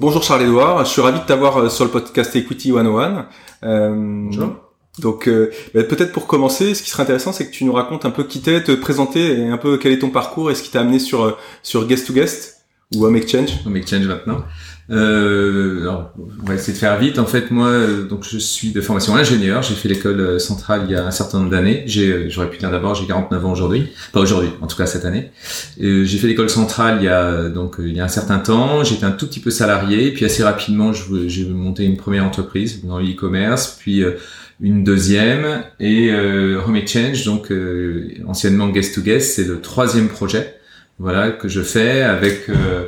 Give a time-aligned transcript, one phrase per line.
[0.00, 3.26] Bonjour Charles-Édouard, je suis ravi de t'avoir euh, sur le podcast Equity 101.
[3.64, 4.54] Euh, Bonjour.
[5.00, 8.04] Donc euh, bah, peut-être pour commencer, ce qui serait intéressant, c'est que tu nous racontes
[8.04, 10.62] un peu qui t'es, te présenter et un peu quel est ton parcours et ce
[10.62, 13.50] qui t'a amené sur sur Guest to Guest ou Home Exchange.
[13.66, 14.44] Home Exchange maintenant.
[14.90, 15.86] Euh,
[16.18, 17.18] on va essayer de faire vite.
[17.18, 19.62] En fait, moi, euh, donc je suis de formation ingénieur.
[19.62, 21.84] J'ai fait l'école euh, centrale il y a un certain nombre d'années.
[21.96, 25.04] Euh, j'aurais pu dire d'abord, j'ai 49 ans aujourd'hui, pas aujourd'hui, en tout cas cette
[25.04, 25.30] année.
[25.78, 28.82] j'ai fait l'école centrale il y a donc il y a un certain temps.
[28.82, 32.98] J'étais un tout petit peu salarié, puis assez rapidement, j'ai monté une première entreprise dans
[32.98, 34.02] l'e-commerce, puis
[34.60, 37.52] une deuxième et Home Exchange, donc
[38.26, 40.58] anciennement Guest to Guest, c'est le troisième projet,
[40.98, 42.86] voilà que je fais avec euh,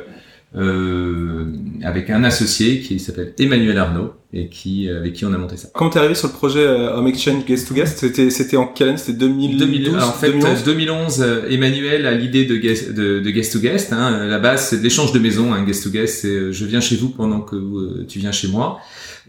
[0.53, 5.69] avec un associé qui s'appelle Emmanuel Arnaud et qui avec qui on a monté ça.
[5.73, 8.67] Quand t'es arrivé sur le projet euh, Home Exchange Guest to Guest, c'était c'était en
[8.67, 8.97] quelle année?
[8.97, 13.53] C'était 2012 En fait, 2011, 2011 euh, Emmanuel a l'idée de, guest, de, de Guest
[13.53, 13.91] to Guest.
[13.91, 14.25] Hein.
[14.25, 15.53] La base, c'est l'échange de maison.
[15.53, 15.63] Hein.
[15.63, 18.79] Guest to Guest, c'est je viens chez vous pendant que tu viens chez moi.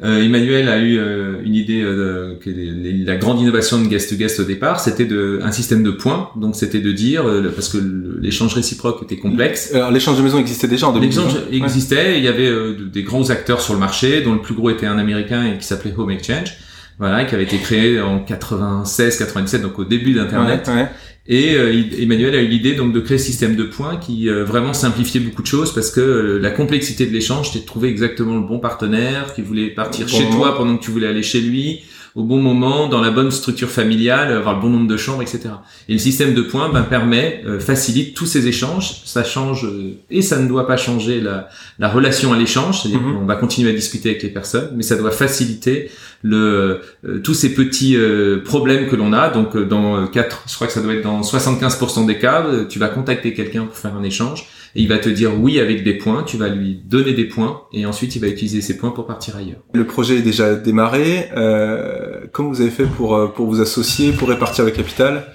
[0.02, 4.16] Euh, Emmanuel a eu euh, une idée euh, que la grande innovation de Guest to
[4.16, 6.30] Guest au départ, c'était de un système de points.
[6.36, 7.78] Donc c'était de dire parce que
[8.20, 9.72] l'échange réciproque était complexe.
[9.74, 11.24] Alors l'échange de maison existait déjà en 2012.
[11.24, 12.18] L'échange existait.
[12.18, 12.50] Il y avait
[12.92, 15.66] des grands acteurs sur le marché, dont le plus gros était un américain et qui
[15.66, 16.54] s'appelait Home Exchange.
[16.98, 20.68] Voilà, qui avait été créé en 96, 97, donc au début d'Internet.
[20.68, 20.88] Ouais,
[21.26, 24.44] et euh, Emmanuel a eu l'idée donc de créer ce système de points qui euh,
[24.44, 27.88] vraiment simplifiait beaucoup de choses parce que euh, la complexité de l'échange, c'était de trouver
[27.88, 31.40] exactement le bon partenaire qui voulait partir chez toi pendant que tu voulais aller chez
[31.40, 31.82] lui,
[32.14, 35.40] au bon moment, dans la bonne structure familiale, avoir le bon nombre de chambres, etc.
[35.88, 39.02] Et le système de points ben, permet, euh, facilite tous ces échanges.
[39.06, 42.82] Ça change euh, et ça ne doit pas changer la, la relation à l'échange.
[42.82, 43.20] C'est-à-dire mhm.
[43.20, 45.90] qu'on va continuer à discuter avec les personnes, mais ça doit faciliter
[46.22, 47.96] le, euh, tous ces petits
[48.44, 49.30] problèmes que l'on a.
[49.30, 52.88] Donc dans quatre, je crois que ça doit être dans 75% des cas, tu vas
[52.88, 56.36] contacter quelqu'un pour faire un échange il va te dire oui avec des points, tu
[56.36, 59.60] vas lui donner des points et ensuite il va utiliser ces points pour partir ailleurs.
[59.72, 61.30] Le projet est déjà démarré.
[61.36, 65.26] Euh, comment vous avez fait pour, euh, pour vous associer, pour répartir le capital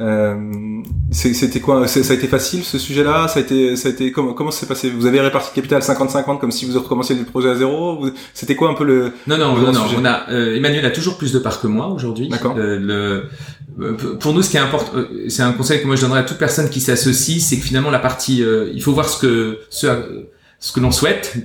[0.00, 3.26] euh, c'était quoi Ça a été facile ce sujet-là?
[3.26, 4.90] Ça a été, ça a été comment comment s'est passé?
[4.90, 8.06] Vous avez réparti le capital 50-50 comme si vous recommenciez le projet à zéro?
[8.32, 11.16] C'était quoi un peu le Non non non, non on a euh, Emmanuel a toujours
[11.16, 12.28] plus de parts que moi aujourd'hui.
[12.28, 12.54] D'accord.
[12.56, 13.22] Euh, le euh,
[14.20, 14.92] pour nous, ce qui est important,
[15.28, 17.90] c'est un conseil que moi je donnerais à toute personne qui s'associe, c'est que finalement
[17.90, 18.42] la partie,
[18.74, 19.86] il faut voir ce que ce,
[20.58, 21.36] ce que l'on souhaite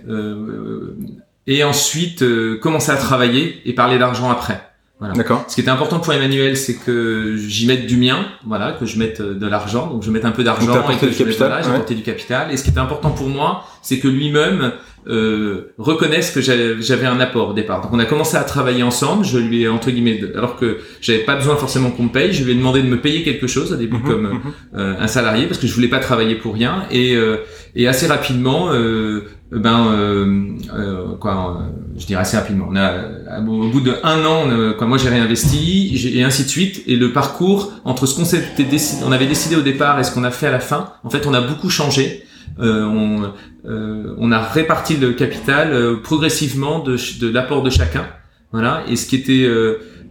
[1.46, 2.24] et ensuite
[2.60, 4.62] commencer à travailler et parler d'argent après.
[5.16, 5.44] D'accord.
[5.48, 8.98] Ce qui était important pour Emmanuel, c'est que j'y mette du mien, voilà, que je
[8.98, 11.92] mette de l'argent, donc je mette un peu d'argent et que du je capital, mette,
[11.92, 12.52] du capital.
[12.52, 14.72] Et ce qui était important pour moi, c'est que lui-même
[15.08, 17.81] euh, reconnaisse que j'avais un apport au départ.
[17.81, 19.25] Donc on a commencé à travailler ensemble.
[19.25, 22.44] Je lui ai entre guillemets, alors que j'avais pas besoin forcément qu'on me paye, je
[22.44, 24.41] lui ai demandé de me payer quelque chose au début mhm, comme mhm.
[24.75, 26.86] Euh, un salarié parce que je voulais pas travailler pour rien.
[26.91, 27.38] Et, euh,
[27.75, 29.22] et assez rapidement, euh,
[29.52, 31.64] ben euh, quoi,
[31.97, 32.68] je dirais assez rapidement.
[32.70, 36.84] On a au bout de un an, quoi, moi j'ai réinvesti et ainsi de suite.
[36.88, 40.12] Et le parcours entre ce qu'on s'était décidé, on avait décidé au départ et ce
[40.12, 42.24] qu'on a fait à la fin, en fait, on a beaucoup changé.
[42.59, 43.34] Euh, on,
[43.66, 48.06] euh, on, a réparti le capital euh, progressivement de, de l'apport de chacun.
[48.52, 48.84] Voilà.
[48.88, 49.47] Et ce qui était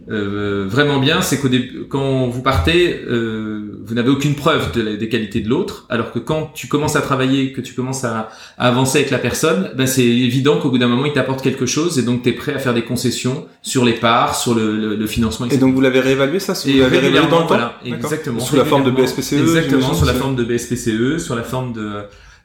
[0.09, 1.47] euh, vraiment bien, c'est qu'au
[1.89, 6.19] quand vous partez, euh, vous n'avez aucune preuve de des qualités de l'autre, alors que
[6.19, 9.87] quand tu commences à travailler, que tu commences à, à avancer avec la personne, ben
[9.87, 12.53] c'est évident qu'au bout d'un moment, il t'apporte quelque chose, et donc tu es prêt
[12.53, 15.45] à faire des concessions sur les parts, sur le, le, financement.
[15.45, 15.57] Etc.
[15.57, 17.71] Et donc vous l'avez réévalué ça Vous l'avez réévalué dans le temps?
[17.85, 18.41] Exactement.
[18.41, 22.01] Sous la forme de BSPCE Exactement, sous la forme de BSPCE, sur la forme de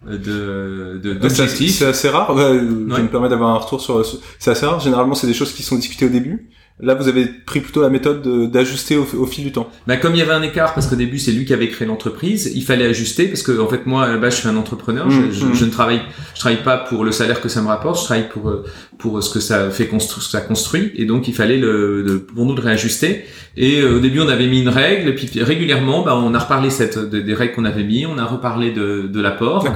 [0.06, 1.78] de d'objectifs.
[1.78, 2.36] C'est assez rare.
[2.36, 4.04] Je me permets d'avoir un retour sur.
[4.38, 4.80] C'est assez rare.
[4.80, 6.48] Généralement, c'est des choses qui sont discutées au début.
[6.80, 9.68] Là, vous avez pris plutôt la méthode d'ajuster au, au, fil du temps.
[9.88, 11.88] Bah, comme il y avait un écart, parce qu'au début c'est lui qui avait créé
[11.88, 15.44] l'entreprise, il fallait ajuster parce que en fait moi je suis un entrepreneur, je, je,
[15.44, 15.66] mmh.
[15.66, 16.02] ne travaille,
[16.34, 18.64] je travaille pas pour le salaire que ça me rapporte, je travaille pour euh,
[18.98, 22.02] pour ce que ça fait construire, ce que ça construit, et donc il fallait le,
[22.02, 23.24] le pour nous de réajuster.
[23.56, 26.38] Et euh, au début on avait mis une règle, et puis régulièrement bah, on a
[26.38, 29.66] reparlé cette des règles qu'on avait mis, on a reparlé de de l'apport.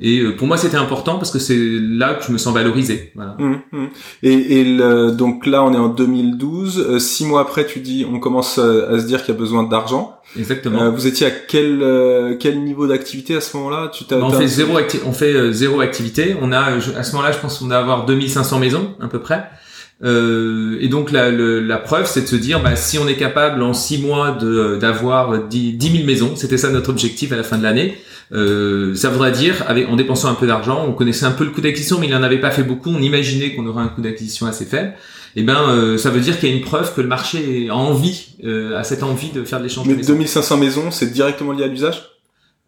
[0.00, 3.12] Et euh, pour moi c'était important parce que c'est là que je me sens valorisé.
[3.14, 3.36] Voilà.
[3.38, 3.86] Mmh, mmh.
[4.24, 8.18] Et, et le, donc là on est en 2012, six mois après tu dis on
[8.18, 10.18] commence à, se dire qu'il y a besoin d'argent.
[10.38, 10.90] Exactement.
[10.90, 13.90] vous étiez à quel quel niveau d'activité à ce moment-là?
[13.92, 16.36] Tu bah, on fait zéro on fait zéro activité.
[16.40, 19.44] On a à ce moment-là je pense qu'on a avoir 2500 maisons à peu près.
[20.04, 23.62] Euh, et donc la, la preuve, c'est de se dire, bah, si on est capable
[23.62, 27.44] en six mois de d'avoir 10, 10 000 maisons, c'était ça notre objectif à la
[27.44, 27.98] fin de l'année.
[28.32, 31.50] Euh, ça voudrait dire, avec, en dépensant un peu d'argent, on connaissait un peu le
[31.50, 32.90] coût d'acquisition, mais il n'en avait pas fait beaucoup.
[32.90, 34.94] On imaginait qu'on aurait un coût d'acquisition assez faible.
[35.34, 37.76] Eh ben, euh, ça veut dire qu'il y a une preuve que le marché a
[37.76, 39.86] envie, euh, a cette envie de faire de l'échange.
[39.86, 42.08] Mais 2500 maisons, c'est directement lié à l'usage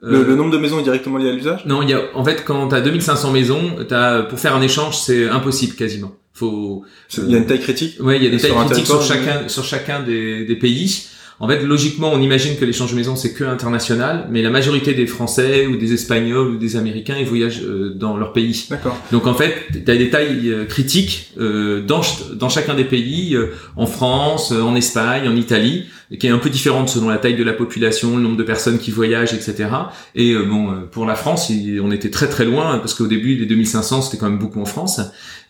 [0.00, 2.22] le, le, nombre de maisons est directement lié à l'usage Non, il y a en
[2.22, 6.12] fait quand tu as 2500 maisons, as, pour faire un échange, c'est impossible quasiment.
[6.34, 6.84] Faut
[7.16, 9.49] il y a une taille critique Ouais, il y a des tailles critiques sur chacun
[9.49, 11.06] sur chacun des, des pays.
[11.40, 15.06] En fait, logiquement, on imagine que l'échange maison c'est que international, mais la majorité des
[15.06, 18.66] Français ou des Espagnols ou des Américains ils voyagent euh, dans leur pays.
[18.70, 18.96] D'accord.
[19.10, 19.54] Donc en fait,
[19.84, 22.02] tu as des tailles euh, critiques euh, dans
[22.34, 23.36] dans chacun des pays,
[23.76, 25.86] en France, en Espagne, en Italie
[26.19, 28.78] qui est un peu différente selon la taille de la population, le nombre de personnes
[28.78, 29.69] qui voyagent, etc.
[30.14, 31.50] Et euh, bon, euh, pour la France,
[31.82, 34.64] on était très très loin parce qu'au début les 2500 c'était quand même beaucoup en
[34.64, 35.00] France,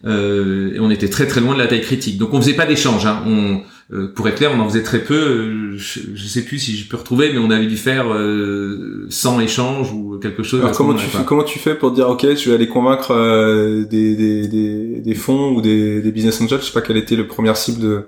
[0.05, 2.19] euh, et on était très très loin de la taille critique.
[2.19, 3.07] Donc on faisait pas d'échange.
[3.07, 3.23] Hein.
[3.27, 5.77] On, euh, pour être clair, on en faisait très peu.
[5.77, 9.41] Je, je, sais plus si je peux retrouver, mais on avait dû faire euh, 100
[9.41, 10.61] échanges ou quelque chose.
[10.63, 13.13] Alors comment tu fais, comment tu fais pour dire ok, je vais aller convaincre
[13.91, 16.61] des, des, des, des, fonds ou des, des business angels?
[16.61, 18.07] Je sais pas quelle était le première cible de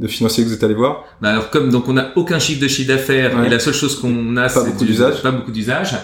[0.00, 1.04] de financiers que vous êtes allé voir.
[1.22, 4.00] Bah alors comme donc on n'a aucun chiffre de chiffre d'affaires et la seule chose
[4.00, 5.94] qu'on a c'est beaucoup d'usage pas beaucoup d'usage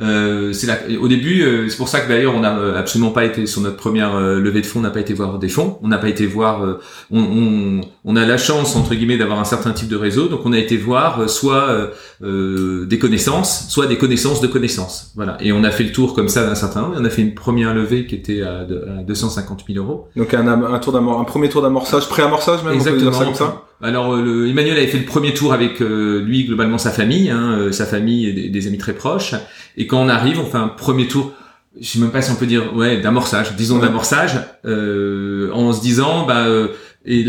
[0.00, 3.12] euh, c'est là au début euh, c'est pour ça que d'ailleurs on n'a euh, absolument
[3.12, 5.48] pas été sur notre première euh, levée de fonds on n'a pas été voir des
[5.48, 5.78] fonds.
[5.82, 6.78] On n'a pas été voir
[7.12, 10.26] on, on, on, a la chance entre guillemets d'avoir un certain type de réseau.
[10.26, 15.12] Donc on a été voir soit des connaissances soit des connaissances de connaissances.
[15.14, 15.36] Voilà.
[15.40, 16.96] Et on a fait le tour comme ça d'un certain nombre.
[16.98, 18.64] On a fait une première levée qui était à,
[19.06, 20.08] 250 000 euros.
[20.16, 23.36] Donc un, un tour d'amorçage un premier tour d'amorçage pré-amorçage même exactement on peut dire
[23.36, 23.64] ça comme ça?
[23.82, 27.86] Alors le, Emmanuel avait fait le premier tour avec lui globalement sa famille, hein, sa
[27.86, 29.34] famille et des, des, amis très proches.
[29.76, 31.32] Et quand on arrive, on fait un premier tour,
[31.80, 35.80] je sais même pas si on peut dire, ouais, d'amorçage, disons d'amorçage, euh, en se
[35.80, 36.68] disant, bah, euh,
[37.04, 37.24] et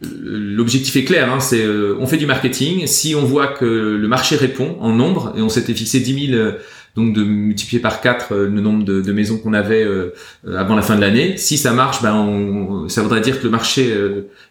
[0.00, 2.86] l'objectif est clair, hein, c'est euh, on fait du marketing.
[2.86, 6.52] Si on voit que le marché répond en nombre, et on s'était fixé 10 000,
[6.98, 9.86] donc de multiplier par 4 le nombre de, maisons qu'on avait
[10.46, 11.36] avant la fin de l'année.
[11.36, 13.94] Si ça marche, ben on, ça voudrait dire que le marché,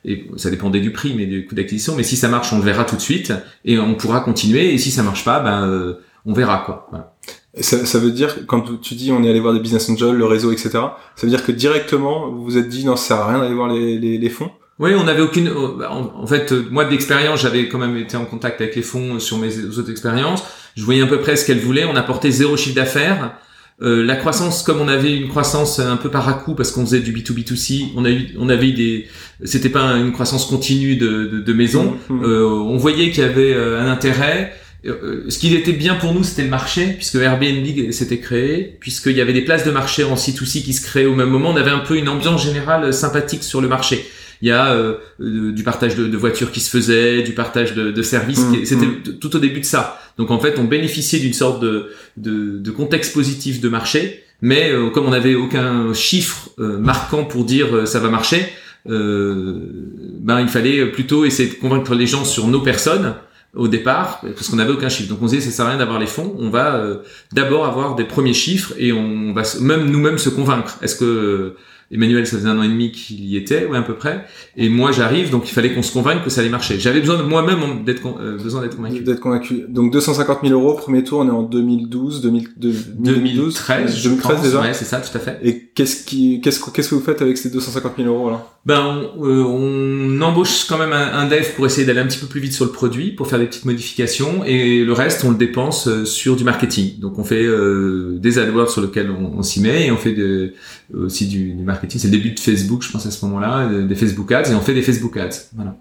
[0.05, 1.95] et ça dépendait du prix, mais du coût d'acquisition.
[1.95, 3.33] Mais si ça marche, on le verra tout de suite
[3.65, 4.73] et on pourra continuer.
[4.73, 7.13] Et si ça marche pas, ben on verra quoi.
[7.59, 10.51] Ça, veut dire, quand tu dis on est allé voir des business angels, le réseau,
[10.51, 10.89] etc., ça
[11.23, 13.69] veut dire que directement, vous vous êtes dit non, ça sert à rien d'aller voir
[13.69, 14.51] les fonds?
[14.79, 15.49] Oui, on n'avait aucune.
[15.49, 19.65] En, fait, moi d'expérience, j'avais quand même été en contact avec les fonds sur mes
[19.65, 20.43] autres expériences.
[20.75, 21.85] Je voyais à peu près ce qu'elles voulaient.
[21.85, 23.33] On apportait zéro chiffre d'affaires.
[23.81, 26.83] Euh, la croissance, comme on avait une croissance un peu par à coup parce qu'on
[26.83, 29.07] faisait du B2B2C, on a eu, on avait eu des,
[29.43, 31.95] c'était pas une croissance continue de, de, de maisons.
[32.09, 32.23] Mmh, mmh.
[32.23, 34.53] Euh, on voyait qu'il y avait euh, un intérêt.
[34.85, 39.15] Euh, ce qui était bien pour nous, c'était le marché, puisque Airbnb s'était créé, puisqu'il
[39.15, 41.49] y avait des places de marché en C2C qui se créaient au même moment.
[41.49, 44.05] On avait un peu une ambiance générale sympathique sur le marché.
[44.41, 47.91] Il y a euh, du partage de, de, voitures qui se faisait, du partage de,
[47.91, 48.45] de services.
[48.45, 49.19] Mmh, c'était mmh.
[49.19, 49.99] tout au début de ça.
[50.17, 54.71] Donc en fait, on bénéficiait d'une sorte de, de, de, contexte positif de marché, mais
[54.71, 58.45] euh, comme on n'avait aucun chiffre marquant pour dire ça va marcher,
[58.85, 63.15] ben il fallait plutôt essayer de convaincre les gens sur nos personnes
[63.57, 65.09] au départ parce qu'on n'avait aucun chiffre.
[65.09, 66.97] Donc on disait ça sert à rien d'avoir les fonds, on va euh,
[67.33, 70.77] d'abord avoir des premiers chiffres et on va même nous-mêmes se convaincre.
[70.81, 71.55] Est-ce que
[71.89, 74.25] Emmanuel, ça faisait un an et demi qu'il y était, ouais, à peu près.
[74.57, 76.79] Et moi, j'arrive, donc il fallait qu'on se convainque que ça allait marcher.
[76.79, 79.01] J'avais besoin de moi-même d'être euh, besoin d'être convaincu.
[79.01, 79.65] D'être convaincu.
[79.69, 84.61] Donc 250 000 euros, premier tour, on est en 2012, 2000, 2013, 2013 déjà.
[84.61, 85.39] Ouais, c'est ça, tout à fait.
[85.43, 88.45] Et qu'est-ce qui, qu'est-ce qu'est-ce que vous faites avec ces 250 000 euros là?
[88.67, 88.81] Ben,
[89.17, 92.27] on, euh, on, embauche quand même un, un dev pour essayer d'aller un petit peu
[92.27, 95.37] plus vite sur le produit, pour faire des petites modifications, et le reste, on le
[95.37, 96.99] dépense euh, sur du marketing.
[96.99, 100.11] Donc on fait euh, des AdWords sur lesquels on, on s'y met, et on fait
[100.11, 100.51] de,
[100.93, 101.99] aussi du, du marketing.
[101.99, 104.61] C'est le début de Facebook, je pense à ce moment-là, des Facebook Ads, et on
[104.61, 105.49] fait des Facebook Ads.
[105.55, 105.75] Voilà.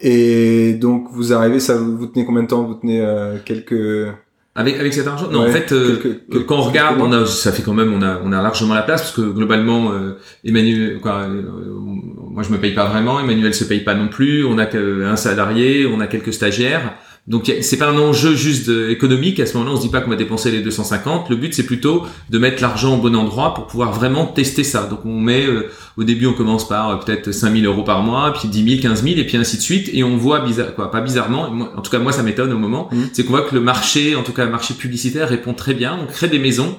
[0.00, 2.64] Et donc vous arrivez, ça vous tenez combien de temps?
[2.64, 4.12] Vous tenez euh, quelques
[4.54, 5.30] avec avec cet argent?
[5.30, 8.02] Non, en fait, euh, quelques, quand on regarde, on a, ça fait quand même, on
[8.02, 12.58] a, on a largement la place parce que globalement, euh, Emmanuel, quoi, moi je me
[12.58, 16.06] paye pas vraiment, Emmanuel se paye pas non plus, on a un salarié, on a
[16.08, 16.94] quelques stagiaires.
[17.28, 19.38] Donc c'est pas un enjeu juste économique.
[19.38, 21.30] À ce moment-là, on se dit pas qu'on va dépenser les 250.
[21.30, 24.86] Le but c'est plutôt de mettre l'argent au bon endroit pour pouvoir vraiment tester ça.
[24.86, 28.32] Donc on met euh, au début on commence par euh, peut-être 5000 euros par mois,
[28.32, 29.88] puis 10 000, 15 000 et puis ainsi de suite.
[29.92, 31.44] Et on voit bizarre quoi, pas bizarrement.
[31.44, 32.88] en tout cas moi ça m'étonne au moment.
[32.90, 33.02] Mmh.
[33.12, 35.98] C'est qu'on voit que le marché, en tout cas le marché publicitaire répond très bien.
[36.02, 36.76] On crée des maisons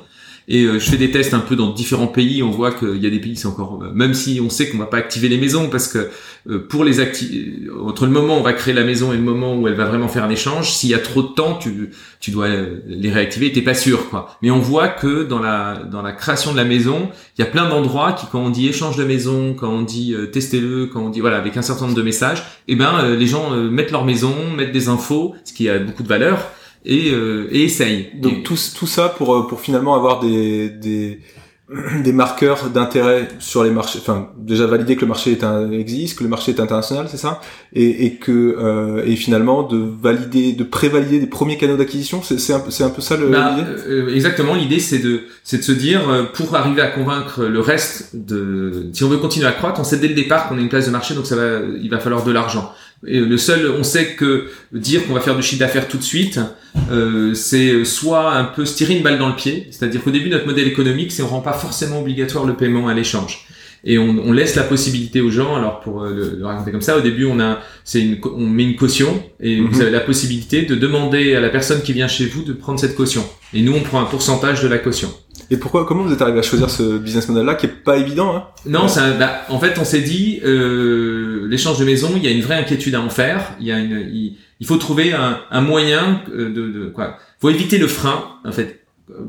[0.47, 2.43] et euh, je fais des tests un peu dans différents pays.
[2.43, 4.77] On voit qu'il y a des pays, c'est encore, euh, même si on sait qu'on
[4.77, 6.09] va pas activer les maisons, parce que
[6.49, 9.21] euh, pour les activer, entre le moment où on va créer la maison et le
[9.21, 11.91] moment où elle va vraiment faire un échange, s'il y a trop de temps, tu,
[12.19, 12.49] tu dois
[12.87, 13.51] les réactiver.
[13.51, 14.37] T'es pas sûr, quoi.
[14.41, 17.49] Mais on voit que dans la dans la création de la maison, il y a
[17.49, 21.09] plein d'endroits qui, quand on dit échange de maison, quand on dit testez-le, quand on
[21.09, 24.33] dit voilà, avec un certain nombre de messages, eh ben les gens mettent leur maison,
[24.55, 26.51] mettent des infos, ce qui a beaucoup de valeur
[26.85, 28.09] et, euh, et essaye.
[28.15, 31.19] Donc tout, tout ça pour, euh, pour finalement avoir des, des,
[32.03, 33.99] des marqueurs d'intérêt sur les marchés.
[34.01, 37.17] Enfin, déjà valider que le marché est un, existe, que le marché est international, c'est
[37.17, 37.39] ça,
[37.73, 42.21] et, et que euh, et finalement de valider, de prévalider des premiers canaux d'acquisition.
[42.21, 43.27] C'est c'est un, c'est un peu ça le.
[43.27, 43.55] Bah,
[43.87, 44.53] euh, exactement.
[44.53, 46.01] L'idée c'est de c'est de se dire
[46.33, 49.97] pour arriver à convaincre le reste de si on veut continuer à croître, on sait
[49.97, 52.25] dès le départ qu'on a une place de marché, donc ça va il va falloir
[52.25, 52.73] de l'argent.
[53.07, 56.03] Et le seul, on sait que dire qu'on va faire du chiffre d'affaires tout de
[56.03, 56.39] suite,
[56.91, 60.29] euh, c'est soit un peu se tirer une balle dans le pied, c'est-à-dire qu'au début
[60.29, 63.47] notre modèle économique, c'est on rend pas forcément obligatoire le paiement à l'échange
[63.85, 65.55] et on, on, laisse la possibilité aux gens.
[65.55, 68.63] Alors pour euh, le, raconter comme ça, au début on a, c'est une, on met
[68.63, 69.81] une caution et vous mhm.
[69.81, 72.95] avez la possibilité de demander à la personne qui vient chez vous de prendre cette
[72.95, 73.25] caution.
[73.53, 75.13] Et nous on prend un pourcentage de la caution.
[75.53, 78.35] Et pourquoi, comment vous êtes arrivé à choisir ce business model-là qui est pas évident
[78.35, 82.27] hein Non, ça, bah, en fait, on s'est dit, euh, l'échange de maison, il y
[82.27, 83.51] a une vraie inquiétude à en faire.
[83.59, 87.19] Il y a une, il, faut trouver un, un moyen de, de, quoi.
[87.39, 88.79] Faut éviter le frein, en fait.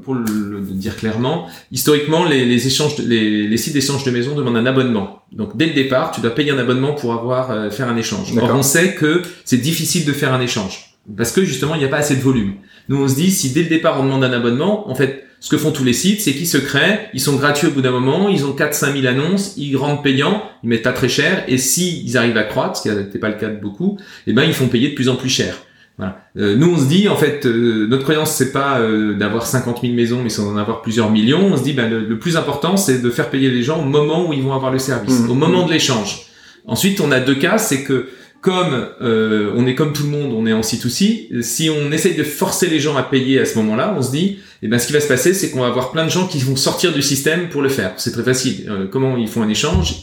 [0.02, 4.56] Pour le, dire clairement, historiquement, les, les échanges, les, les sites d'échange de maison demandent
[4.56, 5.24] un abonnement.
[5.30, 8.32] Donc, dès le départ, tu dois payer un abonnement pour avoir euh, faire un échange.
[8.40, 11.84] Or, on sait que c'est difficile de faire un échange parce que justement, il n'y
[11.84, 12.54] a pas assez de volume.
[12.88, 15.50] Nous, on se dit, si dès le départ on demande un abonnement, en fait, ce
[15.50, 17.90] que font tous les sites, c'est qu'ils se créent, ils sont gratuits au bout d'un
[17.90, 21.58] moment, ils ont 4-5 000 annonces, ils rendent payants, ils mettent pas très cher, et
[21.58, 24.44] si ils arrivent à croître, ce qui n'était pas le cas de beaucoup, eh ben
[24.44, 25.56] ils font payer de plus en plus cher.
[25.98, 26.24] Voilà.
[26.38, 29.82] Euh, nous on se dit en fait euh, notre croyance c'est pas euh, d'avoir 50
[29.82, 31.46] 000 maisons mais c'est d'en avoir plusieurs millions.
[31.52, 34.28] On se dit ben, le, plus important c'est de faire payer les gens au moment
[34.28, 35.30] où ils vont avoir le service, mmh.
[35.30, 36.22] au moment de l'échange.
[36.66, 38.08] Ensuite on a deux cas, c'est que
[38.44, 42.14] comme euh, on est comme tout le monde, on est en C2C, si on essaye
[42.14, 44.86] de forcer les gens à payer à ce moment-là, on se dit, eh ben, ce
[44.86, 47.00] qui va se passer, c'est qu'on va avoir plein de gens qui vont sortir du
[47.00, 47.94] système pour le faire.
[47.96, 48.66] C'est très facile.
[48.68, 50.02] Euh, comment ils font un échange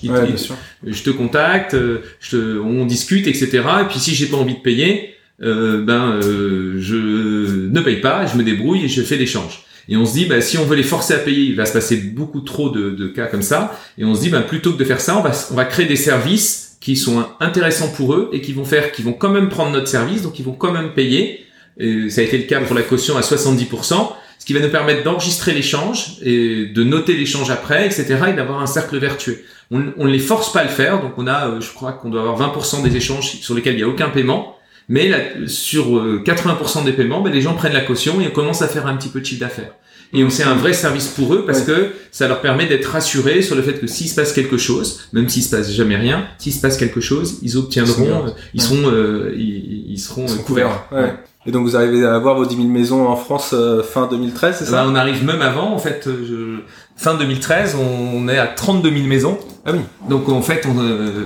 [0.84, 3.62] Je te contacte, euh, je te, on discute, etc.
[3.82, 8.44] Et puis si j'ai pas envie de payer, ben je ne paye pas, je me
[8.44, 9.66] débrouille et je fais l'échange.
[9.88, 11.74] Et on se dit, bah, si on veut les forcer à payer, il va se
[11.74, 13.80] passer beaucoup trop de, de cas comme ça.
[14.00, 15.86] Et on se dit, bah, plutôt que de faire ça, on va, on va créer
[15.86, 19.50] des services qui sont intéressants pour eux et qui vont faire, qui vont quand même
[19.50, 21.46] prendre notre service, donc ils vont quand même payer.
[21.78, 24.10] Et ça a été le cas pour la caution à 70%,
[24.40, 28.18] ce qui va nous permettre d'enregistrer l'échange et de noter l'échange après, etc.
[28.30, 29.44] et d'avoir un cercle vertueux.
[29.70, 32.10] On ne les force pas à le faire, donc on a, euh, je crois qu'on
[32.10, 34.58] doit avoir 20% des échanges sur lesquels il n'y a aucun paiement.
[34.90, 38.32] Mais là, sur 80% euh, des paiements, ben, les gens prennent la caution et on
[38.32, 39.72] commence à faire un petit peu de chiffre d'affaires
[40.14, 43.56] et c'est un vrai service pour eux parce que ça leur permet d'être rassurés sur
[43.56, 46.54] le fait que s'il se passe quelque chose, même s'il se passe jamais rien, s'il
[46.54, 50.90] se passe quelque chose, ils obtiendront, ils, seront, euh, ils, seront, euh, couverts.
[51.46, 54.58] Et donc vous arrivez à avoir vos 10 000 maisons en France euh, fin 2013,
[54.60, 54.86] c'est ça?
[54.88, 56.06] On arrive même avant, en fait.
[56.06, 56.60] Je...
[57.02, 59.40] Fin 2013, on est à 32 000 maisons.
[59.66, 59.80] Ah oui.
[60.08, 60.76] Donc en fait, on,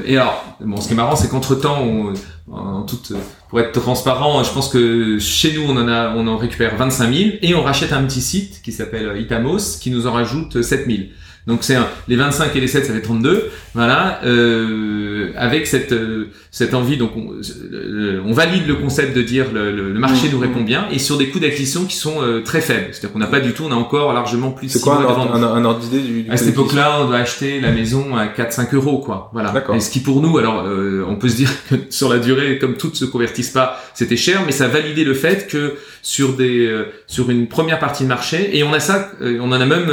[0.05, 2.13] et alors, bon, ce qui est marrant, c'est qu'entre temps, on,
[2.50, 3.12] en toute,
[3.50, 7.13] pour être transparent, je pense que chez nous, on en a, on en récupère 25
[7.13, 10.86] 000 et on rachète un petit site qui s'appelle Itamos qui nous en rajoute 7
[10.88, 11.10] 000.
[11.46, 11.77] Donc c'est
[12.08, 13.51] les 25 et les 7, ça fait 32.
[13.74, 19.22] Voilà, euh, avec cette euh, cette envie, donc on, euh, on, valide le concept de
[19.22, 22.42] dire le, le, marché nous répond bien et sur des coûts d'acquisition qui sont euh,
[22.42, 22.88] très faibles.
[22.92, 24.70] C'est-à-dire qu'on n'a pas du tout, on a encore largement plus.
[24.70, 27.72] C'est quoi un, un, ordre d'idée du, du, À cette époque-là, on doit acheter la
[27.72, 29.30] maison à 4-5 euros, quoi.
[29.34, 29.54] Voilà.
[29.74, 30.66] Et ce qui pour nous, alors
[31.08, 34.44] on peut se dire que sur la durée, comme toutes se convertissent pas, c'était cher,
[34.46, 36.72] mais ça validait le fait que sur des
[37.08, 39.92] sur une première partie de marché et on a ça, on en a même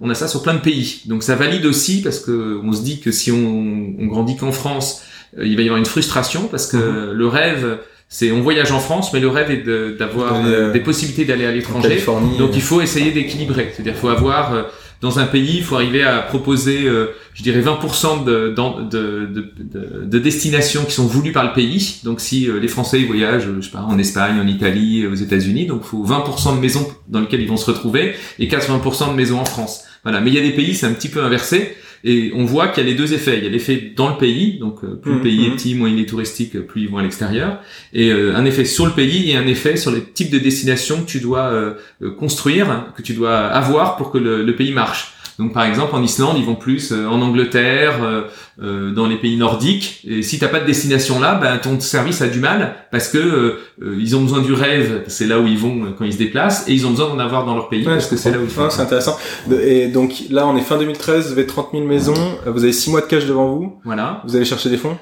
[0.00, 1.02] on a ça sur plein de pays.
[1.06, 4.52] Donc ça valide aussi parce que on se dit que si on, on grandit qu'en
[4.56, 5.02] France,
[5.38, 7.12] euh, il va y avoir une frustration parce que mhm.
[7.12, 11.24] le rêve c'est on voyage en France, mais le rêve est d'avoir euh, des possibilités
[11.24, 12.00] d'aller à l'étranger.
[12.38, 13.72] Donc il faut essayer d'équilibrer.
[13.74, 14.62] C'est-à-dire il faut avoir euh,
[15.00, 16.88] dans un pays, il faut arriver à proposer,
[17.34, 22.00] je dirais, 20% de, de, de, de, destinations qui sont voulues par le pays.
[22.04, 25.66] Donc si les Français ils voyagent, je sais pas, en Espagne, en Italie, aux États-Unis,
[25.66, 29.16] donc il faut 20% de maisons dans lesquelles ils vont se retrouver et 80% de
[29.16, 29.82] maisons en France.
[30.02, 30.20] Voilà.
[30.20, 31.76] Mais il y a des pays, c'est un petit peu inversé.
[32.08, 33.36] Et on voit qu'il y a les deux effets.
[33.38, 35.56] Il y a l'effet dans le pays, donc euh, plus le Mhm, pays est mhm.
[35.56, 37.58] petit, moins il est touristique, plus ils vont à l'extérieur.
[37.92, 41.02] Et euh, un effet sur le pays et un effet sur les types de destinations
[41.02, 44.56] que tu dois euh, euh, construire, hein, que tu dois avoir pour que le, le
[44.56, 45.14] pays marche.
[45.38, 48.22] Donc par exemple en Islande, ils vont plus euh, en Angleterre, euh,
[48.62, 50.00] euh, dans les pays nordiques.
[50.08, 53.18] Et si t'as pas de destination là, ben ton service a du mal parce que
[53.18, 56.66] euh, ils ont besoin du rêve, c'est là où ils vont quand ils se déplacent,
[56.68, 58.44] et ils ont besoin d'en avoir dans leur pays Ouais, parce que c'est là où
[58.44, 58.70] ils Ah, font.
[58.70, 59.18] c'est intéressant.
[59.62, 62.14] Et donc là, on est fin 2013, vous avez 30 000 maisons,
[62.46, 64.22] vous avez 6 mois de cash devant vous, Voilà.
[64.26, 64.96] vous allez chercher des fonds?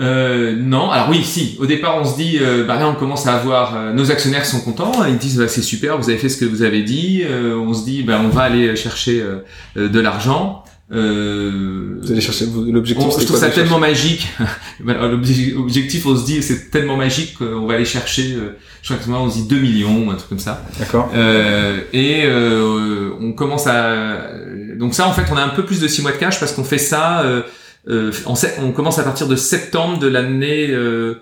[0.00, 1.56] Euh, non, alors oui, si.
[1.60, 4.44] Au départ, on se dit, euh, bah là, on commence à avoir, euh, nos actionnaires
[4.44, 5.04] sont contents.
[5.06, 7.22] Ils disent, bah, c'est super, vous avez fait ce que vous avez dit.
[7.24, 10.64] Euh, on se dit, bah, on va aller chercher euh, de l'argent.
[10.92, 13.06] Euh, Vous allez chercher l'objectif.
[13.18, 14.28] je trouve ça tellement magique.
[14.84, 18.34] L'objectif, on se dit, c'est tellement magique qu'on va aller chercher.
[18.34, 20.62] euh, je crois que moi, on se dit 2 millions, un truc comme ça.
[20.78, 21.10] D'accord.
[21.14, 24.28] Euh, et euh, on commence à
[24.76, 26.52] donc ça en fait on a un peu plus de 6 mois de cash parce
[26.52, 27.42] qu'on fait ça euh,
[27.88, 31.14] euh, en sept- on commence à partir de septembre de l'année euh,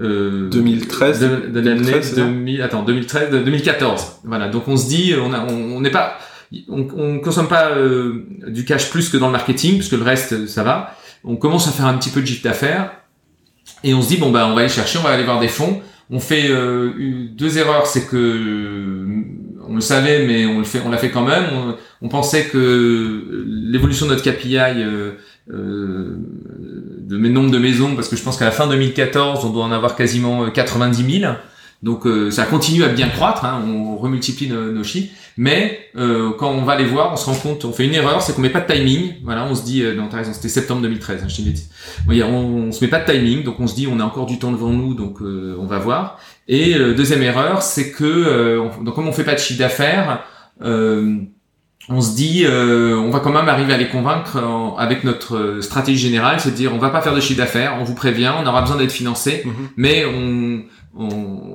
[0.00, 4.68] euh, 2013, de, de l'année 2013, c'est ça 2000 attends 2013 de 2014 voilà donc
[4.68, 6.18] on se dit on a on on n'est pas
[6.68, 10.46] on, on consomme pas euh, du cash plus que dans le marketing puisque le reste
[10.46, 10.96] ça va.
[11.22, 12.90] On commence à faire un petit peu de chiffre d'affaires
[13.84, 15.48] et on se dit bon bah on va aller chercher on va aller voir des
[15.48, 15.80] fonds.
[16.10, 19.06] On fait euh, eu- deux erreurs, c'est que euh,
[19.68, 21.44] on le savait, mais on le fait, on l'a fait quand même.
[21.52, 25.12] On, on pensait que l'évolution de notre KPI euh, euh,
[25.48, 29.64] de mes nombres de maisons, parce que je pense qu'à la fin 2014, on doit
[29.64, 31.32] en avoir quasiment euh, 90 000.
[31.82, 35.12] Donc euh, ça continue à bien croître, hein, on remultiplie nos, nos chiffres.
[35.38, 38.20] Mais euh, quand on va les voir, on se rend compte, on fait une erreur,
[38.20, 39.14] c'est qu'on met pas de timing.
[39.24, 42.28] Voilà, on se dit, euh, non t'as raison, c'était septembre 2013, hein, je on,
[42.68, 44.52] on se met pas de timing, donc on se dit on a encore du temps
[44.52, 46.18] devant nous, donc euh, on va voir.
[46.48, 49.58] Et euh, deuxième erreur, c'est que euh, on- donc comme on fait pas de chiffre
[49.60, 50.22] d'affaires,
[50.62, 51.16] euh,
[51.88, 55.36] on se dit euh, on va quand même arriver à les convaincre en- avec notre
[55.36, 57.94] euh, stratégie générale, c'est de dire on va pas faire de chiffre d'affaires, on vous
[57.94, 59.52] prévient, on aura besoin d'être financé, Mhm.
[59.76, 60.60] mais on,
[60.96, 61.08] on,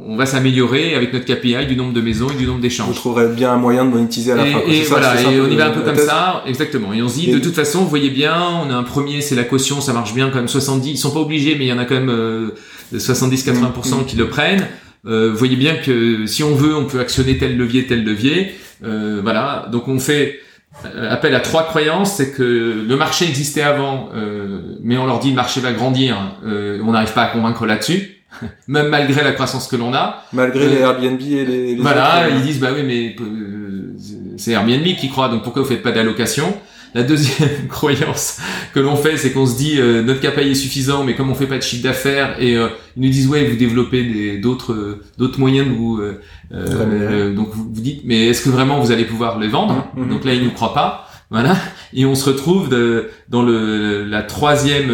[0.07, 2.95] on va s'améliorer avec notre KPI du nombre de maisons et du nombre Vous d'échanges.
[2.95, 4.59] trouverez bien un moyen de monétiser à la Et, fin.
[4.67, 6.91] et ça, voilà, et on y va un peu comme thèse ça, exactement.
[6.93, 9.21] Et on se dit, Et- de toute façon, vous voyez bien, on a un premier,
[9.21, 11.69] c'est la caution, ça marche bien, quand même 70, ils sont pas obligés, mais il
[11.69, 12.49] y en a quand même euh,
[12.93, 14.67] 70-80% Mm, qui le prennent.
[15.07, 18.55] Euh, vous voyez bien que si on veut, on peut actionner tel levier, tel levier.
[18.83, 20.39] Euh, voilà, donc on fait
[20.85, 25.19] euh, appel à trois croyances, c'est que le marché existait avant, euh, mais on leur
[25.19, 28.17] dit le marché va grandir, euh, on n'arrive pas à convaincre là-dessus,
[28.67, 30.23] même malgré la croissance que l'on a.
[30.33, 31.75] Malgré Euh, les Airbnb et les.
[31.75, 33.93] les Voilà, autres, ils disent bah oui mais euh,
[34.37, 36.53] c'est Airbnb qui croit donc pourquoi vous faites pas d'allocation?
[36.95, 38.37] La deuxième croyance
[38.73, 41.35] que l'on fait c'est qu'on se dit euh, notre KPI est suffisant mais comme on
[41.35, 45.03] fait pas de chiffre d'affaires et euh, ils nous disent ouais vous développez d'autres euh,
[45.17, 49.05] d'autres moyens de vous euh, donc vous, vous dites mais est-ce que vraiment vous allez
[49.05, 50.09] pouvoir les vendre Mhm, mhm.
[50.09, 51.01] Donc là ils nous croient pas.
[51.31, 51.55] Voilà,
[51.91, 54.91] et on se retrouve de- dans le la troisième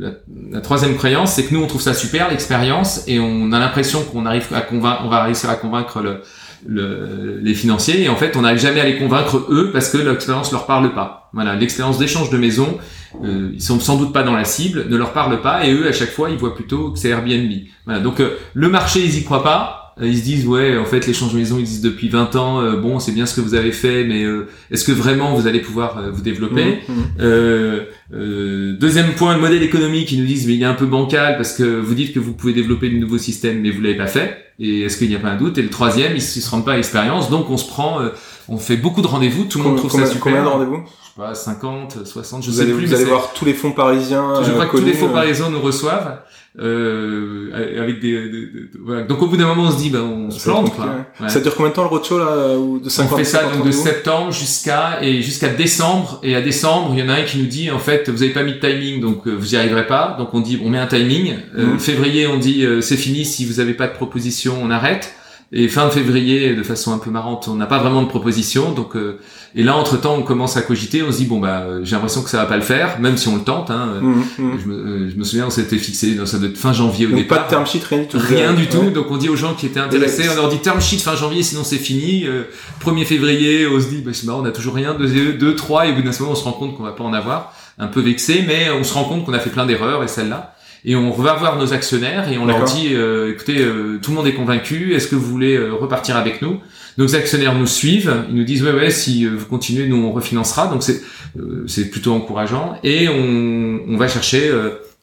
[0.00, 0.10] la,
[0.50, 4.02] la troisième croyance, c'est que nous on trouve ça super l'expérience et on a l'impression
[4.02, 6.20] qu'on arrive à convaincre, on va réussir à convaincre le,
[6.66, 9.98] le- les financiers et en fait on n'arrive jamais à les convaincre eux parce que
[9.98, 11.30] l'expérience leur parle pas.
[11.32, 12.78] Voilà, l'expérience d'échange de maison,
[13.24, 15.86] euh, ils sont sans doute pas dans la cible, ne leur parle pas et eux
[15.86, 17.50] à chaque fois ils voient plutôt que c'est Airbnb.
[17.84, 19.82] Voilà, donc euh, le marché ils y croient pas.
[19.98, 22.76] Euh, Ils se disent ouais en fait l'échange de maison existe depuis 20 ans euh,
[22.76, 25.60] bon c'est bien ce que vous avez fait mais euh, est-ce que vraiment vous allez
[25.60, 26.80] pouvoir euh, vous développer
[27.18, 27.80] euh,
[28.12, 31.36] euh, deuxième point, le modèle économique, ils nous disent mais il est un peu bancal
[31.36, 34.06] parce que vous dites que vous pouvez développer de nouveaux systèmes mais vous l'avez pas
[34.06, 34.45] fait.
[34.58, 35.58] Et est-ce qu'il n'y a pas un doute?
[35.58, 38.10] Et le troisième, ils, ils se rendent pas à l'expérience, donc on se prend, euh,
[38.48, 40.24] on fait beaucoup de rendez-vous, tout le monde trouve Combien, ça super.
[40.32, 42.86] combien de rendez-vous Je sais pas, 50, 60, je Vous sais allez, plus.
[42.86, 44.42] vous allez voir tous les fonds parisiens.
[44.42, 46.18] je euh, crois que tous les fonds euh, parisiens nous reçoivent.
[46.58, 47.50] Euh,
[47.82, 49.02] avec des, de- de- de- voilà.
[49.02, 50.74] Donc au bout d'un moment, on se dit, ben on se plante.
[50.74, 50.86] quoi.
[51.20, 51.28] Ouais.
[51.28, 53.56] Ça dure combien de temps le roadshow là ou de 50 On fait ça 50
[53.58, 57.22] donc de septembre jusqu'à et jusqu'à décembre et à décembre il y en a un
[57.24, 59.58] qui nous dit en fait vous avez pas mis de timing donc euh, vous y
[59.58, 61.78] arriverez pas donc on dit on met un timing Euh, Mhm.
[61.78, 65.14] février on dit euh, c'est fini si vous avez pas de proposition on arrête
[65.52, 68.72] et fin de février de façon un peu marrante on n'a pas vraiment de proposition
[68.72, 69.20] donc euh,
[69.54, 71.92] et là entre temps on commence à cogiter on se dit bon bah euh, j'ai
[71.92, 74.24] l'impression que ça va pas le faire même si on le tente hein, euh, Mhm,
[74.38, 74.58] mhm.
[74.60, 77.10] je, me, euh, je me souviens on s'était fixé ça doit être fin janvier au
[77.10, 78.18] Donc départ pas de term sheet, rien du tout.
[78.18, 78.78] Rien du tout.
[78.78, 78.90] Ouais.
[78.90, 81.42] Donc on dit aux gens qui étaient intéressés, on leur dit term sheet fin janvier,
[81.42, 82.26] sinon c'est fini.
[82.26, 82.42] Euh,
[82.84, 84.94] 1er février, on se dit, bah, c'est marrant, on a toujours rien.
[84.94, 87.04] 2, 2, 3, et au bout d'un moment, on se rend compte qu'on va pas
[87.04, 87.52] en avoir.
[87.78, 90.55] Un peu vexé, mais on se rend compte qu'on a fait plein d'erreurs, et celle-là.
[90.88, 94.16] Et on va voir nos actionnaires et on leur dit, euh, écoutez, euh, tout le
[94.16, 96.60] monde est convaincu, est-ce que vous voulez euh, repartir avec nous?
[96.96, 100.68] Nos actionnaires nous suivent, ils nous disent, ouais, ouais, si vous continuez, nous on refinancera.
[100.68, 101.02] Donc c'est
[101.38, 102.78] euh, c'est plutôt encourageant.
[102.84, 104.50] Et on, on va chercher...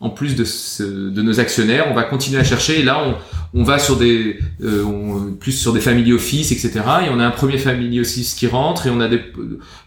[0.03, 1.87] en plus de, ce, de nos actionnaires.
[1.89, 2.81] On va continuer à chercher.
[2.81, 3.15] Et là, on,
[3.61, 6.71] on va sur des euh, on, plus sur des family office, etc.
[7.05, 9.21] Et on a un premier family office qui rentre et on a des,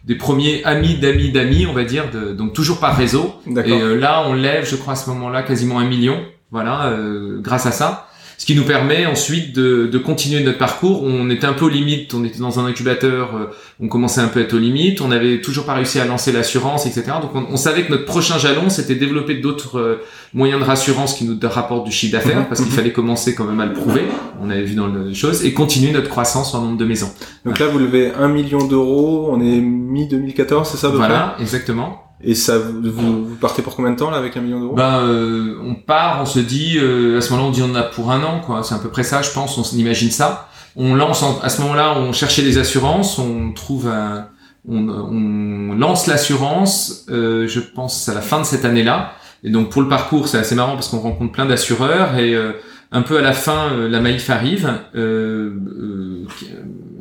[0.04, 2.10] des premiers amis d'amis d'amis, on va dire.
[2.10, 3.34] De, donc toujours par réseau.
[3.46, 6.18] Et euh, là, on lève, je crois, à ce moment-là, quasiment un million.
[6.50, 11.02] Voilà, euh, grâce à ça ce qui nous permet ensuite de, de, continuer notre parcours.
[11.02, 13.46] On était un peu aux limites, on était dans un incubateur, euh,
[13.80, 16.32] on commençait un peu à être aux limites, on n'avait toujours pas réussi à lancer
[16.32, 17.04] l'assurance, etc.
[17.22, 20.02] Donc on, on, savait que notre prochain jalon, c'était développer d'autres euh,
[20.34, 22.46] moyens de rassurance qui nous rapportent du chiffre d'affaires, mhm.
[22.46, 22.76] parce qu'il mhm.
[22.76, 24.02] fallait commencer quand même à le prouver,
[24.42, 27.10] on avait vu dans les choses, et continuer notre croissance en nombre de maisons.
[27.44, 32.05] Donc là, vous levez un million d'euros, on est mi-2014, c'est ça Voilà, exactement.
[32.22, 34.74] Et ça, vous, vous, partez pour combien de temps là avec un million d'euros?
[34.74, 37.74] Ben, euh, on part, on se dit, euh, à ce moment-là, on dit on en
[37.74, 38.62] a pour un an, quoi.
[38.62, 39.58] C'est à peu près ça, je pense.
[39.58, 40.48] On imagine ça.
[40.76, 44.28] On lance à ce moment-là, on cherchait des assurances, on trouve un,
[44.68, 47.06] on, on lance l'assurance.
[47.08, 49.12] Euh, je pense à la fin de cette année-là.
[49.44, 52.52] Et donc pour le parcours, c'est assez marrant parce qu'on rencontre plein d'assureurs et euh,
[52.92, 54.70] un peu à la fin, euh, la Maïf arrive,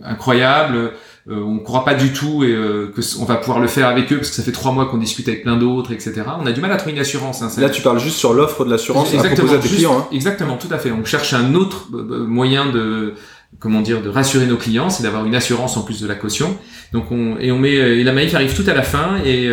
[0.04, 0.92] incroyable
[1.28, 3.88] euh, on ne croit pas du tout et euh, que on va pouvoir le faire
[3.88, 6.22] avec eux parce que ça fait trois mois qu'on discute avec plein d'autres, etc.
[6.40, 7.42] On a du mal à trouver une assurance.
[7.42, 9.98] Hein, Là, tu parles juste sur l'offre de l'assurance à proposer à tes clients.
[10.02, 10.08] Hein.
[10.12, 10.92] Exactement, tout à fait.
[10.92, 13.16] On cherche un autre euh, moyen de
[13.60, 16.58] comment dire de rassurer nos clients, c'est d'avoir une assurance en plus de la caution.
[16.94, 19.50] Donc on et on met et la Maïf arrive tout à la fin et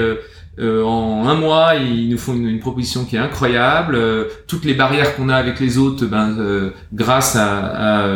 [0.59, 3.95] euh, en un mois, ils nous font une, proposition qui est incroyable.
[3.95, 8.07] Euh, toutes les barrières qu'on a avec les autres, ben, euh, grâce à, à,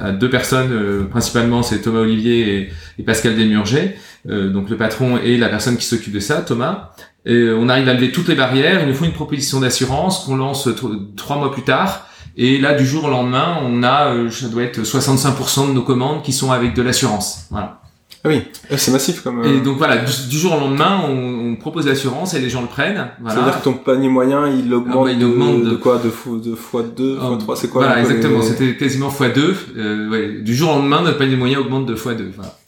[0.00, 3.96] à, deux personnes, principalement c'est Thomas Olivier et, et Pascal Desmurger,
[4.26, 6.92] donc le patron et la personne qui s'occupe de ça, Thomas.
[7.26, 8.80] Et on arrive à lever toutes les barrières.
[8.82, 10.68] Ils nous font une proposition d'assurance qu'on lance
[11.16, 12.06] trois mois plus tard.
[12.36, 16.22] Et là, du jour au lendemain, on a, ça doit être 65% de nos commandes
[16.22, 17.46] qui sont avec de l'assurance.
[17.50, 17.82] Voilà.
[18.22, 19.42] Ah oui, ah, c'est massif comme.
[19.44, 22.60] Et euh, donc voilà, du, jour au lendemain, on, on propose l'assurance et les gens
[22.60, 23.08] le prennent.
[23.20, 23.34] Voilà.
[23.34, 25.76] Ça veut dire que ton panier moyen, il augmente, ah bah, il augmente de, de,
[25.76, 28.42] quoi, de, de fois 2, fois 3, c'est quoi Voilà, exactement.
[28.42, 30.42] C'était quasiment fois 2 euh, ouais.
[30.42, 32.58] Du jour au lendemain, notre panier moyen augmente de fois 2 Voilà.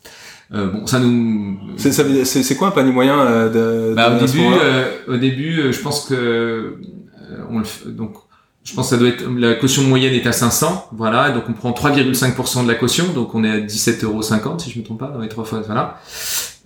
[0.54, 1.58] Euh, bon, ça nous.
[1.76, 6.06] C'est quoi un panier moyen euh, de, bah, au, début, euh, au début, je pense
[6.06, 6.76] que
[7.50, 8.14] on le, donc
[8.64, 11.52] je pense que ça doit être la caution moyenne est à 500, voilà, donc on
[11.52, 14.22] prend 3,5% de la caution, donc on est à 17,50 euros
[14.58, 15.98] si je me trompe pas dans les trois fois, voilà,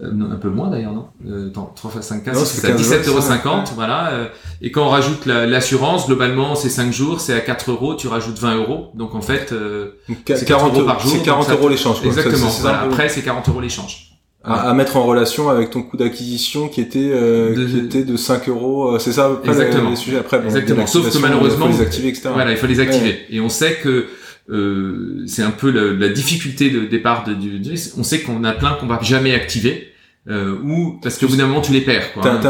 [0.03, 3.63] euh, un peu moins d'ailleurs non, euh, 3 fois 5 4, c'est à 17,50 euros,
[3.75, 4.29] voilà, euh,
[4.61, 8.39] et quand on rajoute l'assurance, globalement c'est 5 jours, c'est à 4 euros, tu rajoutes
[8.39, 9.93] 20 euros, donc en fait euh,
[10.27, 13.61] c'est 40 euros par jour, c'est 40 euros l'échange, exactement, voilà, après c'est 40 euros
[13.61, 14.16] l'échange
[14.47, 18.17] à, mettre en relation avec ton coût d'acquisition qui était euh, de, qui était de
[18.17, 19.91] 5 euros euh, c'est ça après exactement.
[19.91, 20.87] les, sujets après exactement.
[20.87, 23.27] sauf que malheureusement il faut les activer etc voilà il faut les activer.
[23.31, 24.07] Et on sait que
[24.49, 27.61] euh, c'est un peu la, la, difficulté de départ de, du,
[27.99, 29.93] on sait qu'on a plein qu'on va jamais activer
[30.29, 32.41] euh, ou parce que bout d'un moment tu les perds quoi.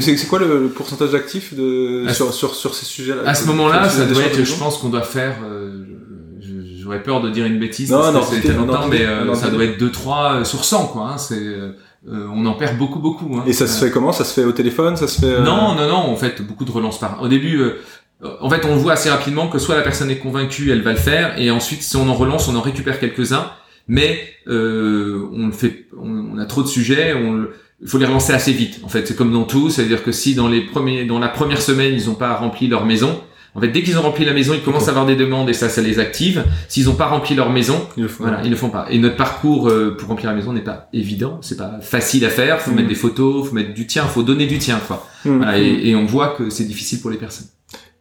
[0.00, 4.06] C'est quoi le, pourcentage d'actifs de sur, sur, sur ces sujets-là À ce moment-là, ça
[4.06, 5.84] doit être, je pense qu'on doit faire, euh,
[6.86, 9.64] j'aurais peur de dire une bêtise non, parce que c'était longtemps, mais euh, ça doit
[9.64, 11.10] être 2-3 sur 100, quoi.
[11.10, 11.72] Hein, c'est, euh,
[12.06, 13.36] on en perd beaucoup, beaucoup.
[13.36, 13.44] Hein.
[13.46, 14.12] Et ça se fait comment?
[14.12, 14.96] Ça se fait au téléphone?
[14.96, 15.96] Ça se fait euh, Non, non, non.
[15.96, 17.20] En fait, beaucoup de relances par.
[17.20, 17.60] Au début,
[18.40, 20.98] en fait, on voit assez rapidement que soit la personne est convaincue, elle va le
[20.98, 23.50] faire, et ensuite, si on en relance, on en récupère quelques-uns.
[23.88, 27.46] Mais on le fait, on, a trop de sujets, on
[27.82, 28.80] il faut les relancer assez vite.
[28.84, 31.60] En fait, c'est comme dans tout, c'est-à-dire que si dans les premiers, dans la première
[31.60, 33.20] semaine, ils n'ont pas rempli leur maison,
[33.56, 35.54] en fait, dès qu'ils ont rempli la maison, ils commencent à avoir des demandes et
[35.54, 36.44] ça, ça les active.
[36.68, 38.24] S'ils n'ont pas rempli leur maison, ils le font.
[38.24, 38.86] voilà, ils le font pas.
[38.90, 42.28] Et notre parcours euh, pour remplir la maison n'est pas évident, c'est pas facile à
[42.28, 42.60] faire.
[42.60, 42.74] Faut mm.
[42.74, 45.06] mettre des photos, faut mettre du tien, faut donner du tien, quoi.
[45.24, 45.36] Mm.
[45.38, 47.46] Voilà, et, et, on voit que c'est difficile pour les personnes.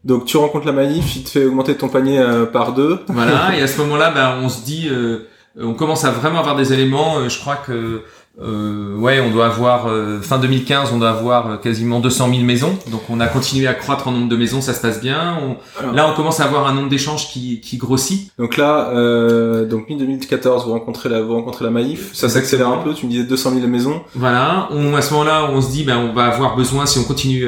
[0.04, 3.00] Donc tu rencontres la manif, il te fait augmenter ton panier euh, par deux.
[3.08, 5.20] Voilà, et à ce moment-là, ben, on se dit, euh,
[5.58, 7.30] on commence à vraiment avoir des éléments.
[7.30, 8.02] je crois que
[8.41, 12.41] euh, ouais, on doit avoir euh, fin 2015, on doit avoir euh, quasiment 200 000
[12.43, 12.78] maisons.
[12.91, 15.58] Donc on a continué à croître en nombre de maisons, ça se passe bien.
[15.93, 18.32] là, on commence à avoir un nombre d'échanges qui, qui grossit.
[18.38, 22.80] Donc là, euh, donc mi-2014, vous rencontrez la, vous rencontrez la Maïf, ça s'accélère un
[22.80, 22.93] peu.
[22.93, 24.02] Tu me disais 200 000 maisons.
[24.15, 24.67] Voilà.
[24.71, 27.48] On, à ce moment-là, on se dit, ben on va avoir besoin, si on continue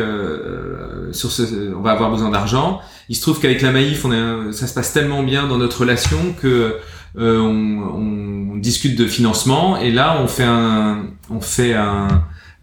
[1.12, 2.80] sur ce, on va avoir besoin d'argent.
[3.10, 5.82] Il se trouve qu'avec la Maïf, on a, ça se passe tellement bien dans notre
[5.82, 6.72] relation que euh,
[7.18, 12.08] on, on, discute de financement et là on fait un, on fait un,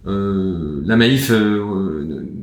[0.07, 1.63] euh, la Maïf euh,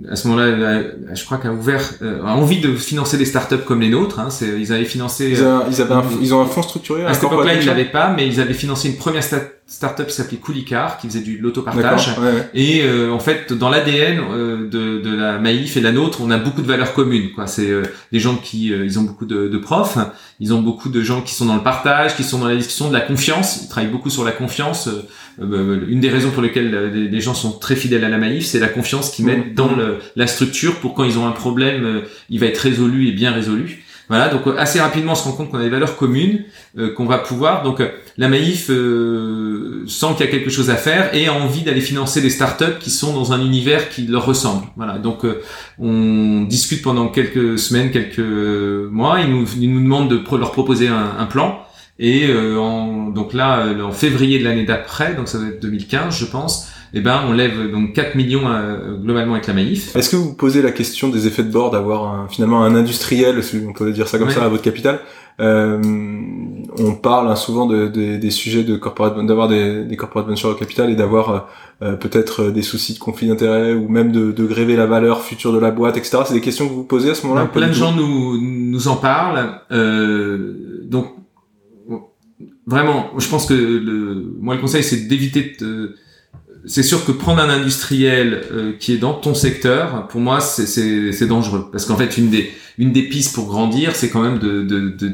[0.10, 0.82] à ce moment-là,
[1.13, 4.19] je crois qu'a ouvert, euh, a envie de financer des startups comme les nôtres.
[4.19, 5.30] Hein, c'est, ils avaient financé.
[5.30, 5.38] Ils,
[5.69, 7.06] ils, avaient un, ils ont un fonds structuré.
[7.06, 10.38] À cette époque-là, ils l'avaient pas, mais ils avaient financé une première startup qui s'appelait
[10.38, 12.17] Coolicar, qui faisait du l'autopartage.
[12.19, 14.19] Ouais, Et en fait, dans l'ADN
[14.69, 17.32] de, de la Maïf et la nôtre, on a beaucoup de valeurs communes.
[17.34, 17.69] Quoi, c'est
[18.12, 19.97] des gens qui, ils ont beaucoup de, de profs,
[20.39, 22.89] ils ont beaucoup de gens qui sont dans le partage, qui sont dans la discussion
[22.89, 23.62] de la confiance.
[23.63, 24.89] Ils travaillent beaucoup sur la confiance
[25.39, 28.67] une des raisons pour lesquelles les gens sont très fidèles à la Maïf, c'est la
[28.67, 32.48] confiance qu'ils mettent dans le, la structure pour quand ils ont un problème, il va
[32.48, 33.84] être résolu et bien résolu.
[34.12, 36.44] Voilà, donc euh, assez rapidement on se rend compte qu'on a des valeurs communes,
[36.78, 37.63] euh, qu'on va pouvoir.
[37.63, 41.62] Donc euh, la Maïf sent qu'il y a quelque chose à faire et a envie
[41.62, 44.65] d'aller financer des startups qui sont dans un univers qui leur ressemble.
[44.76, 45.26] Voilà, donc
[45.80, 49.22] on discute pendant quelques semaines, quelques mois.
[49.22, 51.65] Ils nous, ils nous demandent de leur proposer un, un plan.
[52.04, 56.26] Et en, donc là, en février de l'année d'après, donc ça va être 2015, je
[56.26, 59.96] pense, eh ben on lève donc 4 millions euh, globalement avec la Maïf.
[59.96, 63.62] Est-ce que vous posez la question des effets de bord d'avoir finalement un industriel, si
[63.68, 65.00] on peut dire ça comme ça, à votre capital
[65.40, 65.82] euh,
[66.78, 70.56] On parle hein, souvent de, des sujets de corporate, d'avoir des, des corporate ventures au
[70.56, 71.48] capital et d'avoir
[71.82, 75.54] euh, peut-être des soucis de conflit d'intérêt ou même de, de gréver la valeur future
[75.54, 76.20] de la boîte, etc.
[76.26, 78.98] C'est des questions que vous posez à ce moment-là Plein de gens nous, nous en
[78.98, 79.62] parlent.
[79.70, 81.06] donc
[82.65, 85.95] vraiment, je pense que le, moi le conseil c'est d'éviter de
[86.65, 91.27] c'est sûr que prendre un industriel euh, qui est dans ton secteur, pour moi, c'est
[91.27, 91.69] dangereux.
[91.71, 94.89] Parce qu'en fait, une des, une des pistes pour grandir, c'est quand même de, de,
[94.89, 95.12] de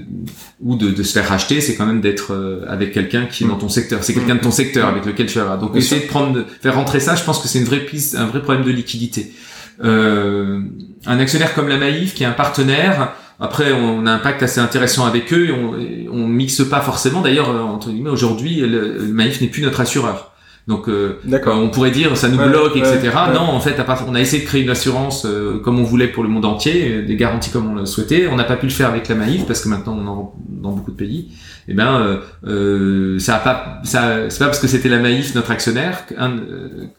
[0.59, 3.47] ou de, de, se faire racheter, c'est quand même d'être euh, avec quelqu'un qui est
[3.47, 4.03] dans ton secteur.
[4.03, 5.57] C'est quelqu'un de ton secteur avec lequel tu vas.
[5.57, 8.15] Donc, essayer de prendre, de faire rentrer ça, je pense que c'est une vraie piste,
[8.15, 9.31] un vrai problème de liquidité.
[9.83, 10.61] Euh,
[11.05, 14.59] un actionnaire comme la Maïf, qui est un partenaire, après, on a un pacte assez
[14.59, 15.47] intéressant avec eux.
[15.47, 17.21] Et on, on mixe pas forcément.
[17.21, 20.33] D'ailleurs, euh, entre guillemets, aujourd'hui, le, le Maïf n'est plus notre assureur.
[20.67, 21.13] Donc, euh,
[21.45, 23.09] on pourrait dire ça nous bloque, etc.
[23.33, 25.83] non, en fait, à part, on a essayé de créer une assurance euh, comme on
[25.83, 28.27] voulait pour le monde entier, euh, des garanties comme on le souhaitait.
[28.27, 30.71] On n'a pas pu le faire avec la Maïf parce que maintenant on en dans
[30.71, 31.29] beaucoup de pays.
[31.69, 35.35] Et eh ben, euh, ça a pas, ça, c'est pas parce que c'était la Maïf
[35.35, 36.35] notre actionnaire, un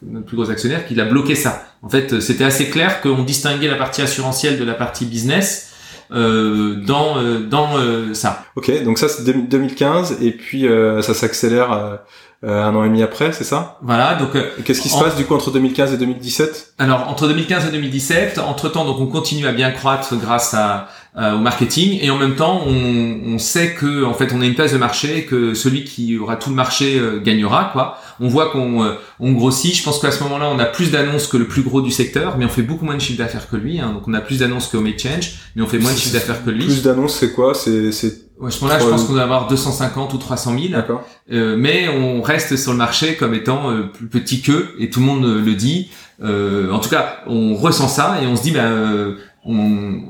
[0.01, 1.63] notre plus gros actionnaire, qu'il a bloqué ça.
[1.83, 5.68] En fait, c'était assez clair qu'on distinguait la partie assurantielle de la partie business.
[6.11, 7.17] Euh, dans
[7.49, 7.69] dans
[8.13, 8.43] ça.
[8.55, 10.67] Ok, donc ça c'est 2015 et puis
[11.01, 11.99] ça s'accélère
[12.45, 13.77] euh, un an et demi après, c'est ça?
[13.81, 14.15] Voilà.
[14.15, 17.67] Donc, euh, qu'est-ce qui se passe du coup entre 2015 et 2017 Alors entre 2015
[17.67, 20.87] et 2017, entre temps, donc on continue à bien croître grâce à,
[21.19, 24.55] au marketing et en même temps, on, on, sait que en fait, on a une
[24.55, 27.97] place de marché, que celui qui aura tout le marché euh, gagnera, quoi.
[28.21, 28.85] On voit qu'on
[29.19, 29.75] on grossit.
[29.75, 32.37] Je pense qu'à ce moment-là, on a plus d'annonces que le plus gros du secteur,
[32.37, 33.79] mais on fait beaucoup moins de chiffre d'affaires que lui.
[33.79, 36.13] Hein, donc on a plus d'annonces que Home Exchange, mais on fait moins de chiffre
[36.13, 36.65] d'affaires que lui.
[36.65, 37.53] Plus d'annonces, c'est quoi?
[37.53, 37.91] C'est
[38.39, 40.71] Ouais, je là, je pense qu'on va avoir 250 ou 300 000.
[40.71, 41.05] D'accord.
[41.29, 45.01] Euh, mais on reste sur le marché comme étant euh, plus petit qu'eux, et tout
[45.01, 45.89] le monde le dit.
[46.21, 50.01] Euh, en tout cas, on ressent ça et on se dit, bah, euh, on,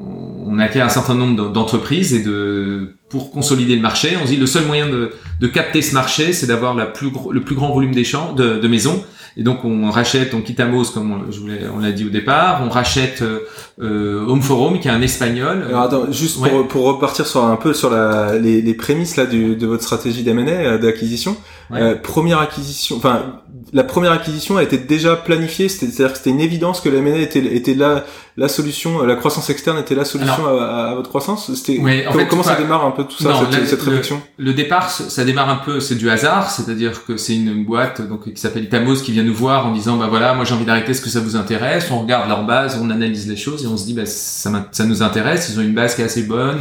[0.46, 4.32] on a acquis un certain nombre d'entreprises et de pour consolider le marché, on se
[4.32, 7.56] dit le seul moyen de, de capter ce marché, c'est d'avoir la plus le plus
[7.56, 9.04] grand volume d'échanges de, de maisons
[9.38, 12.10] et donc on rachète, on quitte Amos comme on, je voulais, on l'a dit au
[12.10, 13.40] départ, on rachète euh,
[13.82, 15.64] euh Home Forum qui est un espagnol.
[15.68, 19.26] Alors attends, juste pour, pour repartir sur un peu sur la, les, les prémices là
[19.26, 21.38] du, de votre stratégie d'M&A euh, d'acquisition.
[21.72, 26.42] Euh, première acquisition, enfin la première acquisition a été déjà planifiée, c'est-à-dire que c'était une
[26.42, 28.06] évidence que la M&A était, était la,
[28.40, 31.54] la solution, la croissance externe était la solution à, à, votre croissance.
[31.54, 34.22] C'était comment, comment ça démarre un peu tout ça, cette, cette, réflexion?
[34.38, 38.34] le, départ, ça démarre un peu, c'est du hasard, c'est-à-dire que c'est une boîte donc
[38.34, 40.92] qui s'appelle Itamos qui vient nous voir en disant bah voilà, moi j'ai envie d'arrêter,
[40.92, 41.92] est-ce que ça vous intéresse.
[41.92, 44.86] On regarde leur base, on analyse les choses et on se dit bah ça, ça
[44.86, 46.60] nous intéresse, ils ont une base qui est assez bonne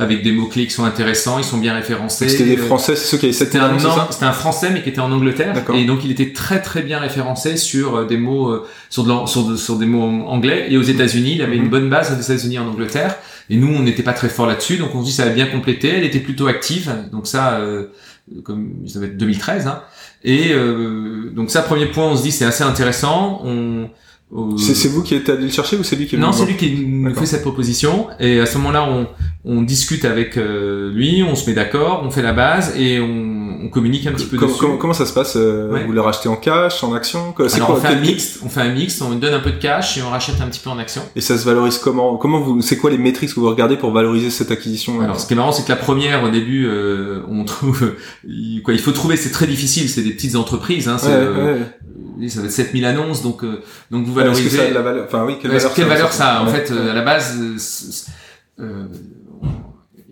[0.00, 2.28] avec des mots-clés qui sont intéressants, ils sont bien référencés.
[2.28, 3.78] C'était des Français, c'est ceux qui avaient cette C'était un,
[4.10, 5.54] c'était un Français mais qui était en Angleterre.
[5.74, 9.28] Et donc il était très très bien référencé sur euh, des mots euh, sur, de,
[9.28, 10.66] sur, sur des mots anglais.
[10.70, 11.70] Et aux États-Unis, il avait une mhm.
[11.70, 13.16] bonne base aux États-Unis en Angleterre.
[13.50, 14.78] Et nous on n'était pas très fort là-dessus.
[14.78, 16.90] Donc on se dit ça va bien compléter, elle était plutôt active.
[17.12, 17.88] Donc ça euh,
[18.42, 19.82] comme ça va être 2013 hein.
[20.22, 23.42] et euh, donc ça premier point on se dit c'est assez intéressant.
[23.44, 23.90] On
[24.58, 26.86] c'est vous qui êtes allé le chercher ou c'est lui qui Non, c'est lui qui
[26.86, 28.08] nous fait cette proposition.
[28.20, 29.08] Et à ce moment-là, on,
[29.44, 33.64] on discute avec euh, lui, on se met d'accord, on fait la base et on,
[33.64, 34.52] on communique un petit peu dessus.
[34.58, 37.76] Comment, comment ça se passe euh, Vous le rachetez en cash, en action Alors quoi,
[37.76, 40.02] on fait un mix, on fait un mix, on donne un peu de cash et
[40.02, 41.02] on rachète un petit peu en action.
[41.16, 43.92] Et ça se valorise comment Comment vous C'est quoi les métriques que vous regardez pour
[43.92, 47.22] valoriser cette acquisition Alors, ce qui est marrant, c'est que la première, au début, euh,
[47.28, 47.94] on trouve
[48.64, 49.88] quoi Il faut trouver, c'est très difficile.
[49.88, 50.86] C'est des petites entreprises.
[50.88, 50.98] Hein,
[52.28, 54.58] ça va être 7000 annonces, donc euh, donc vous valorisez.
[54.58, 55.04] Que ça la valeur?
[55.06, 57.38] Enfin oui, quelle valeur, quelle valeur ça, En fait, euh, à la base,
[58.60, 58.86] euh,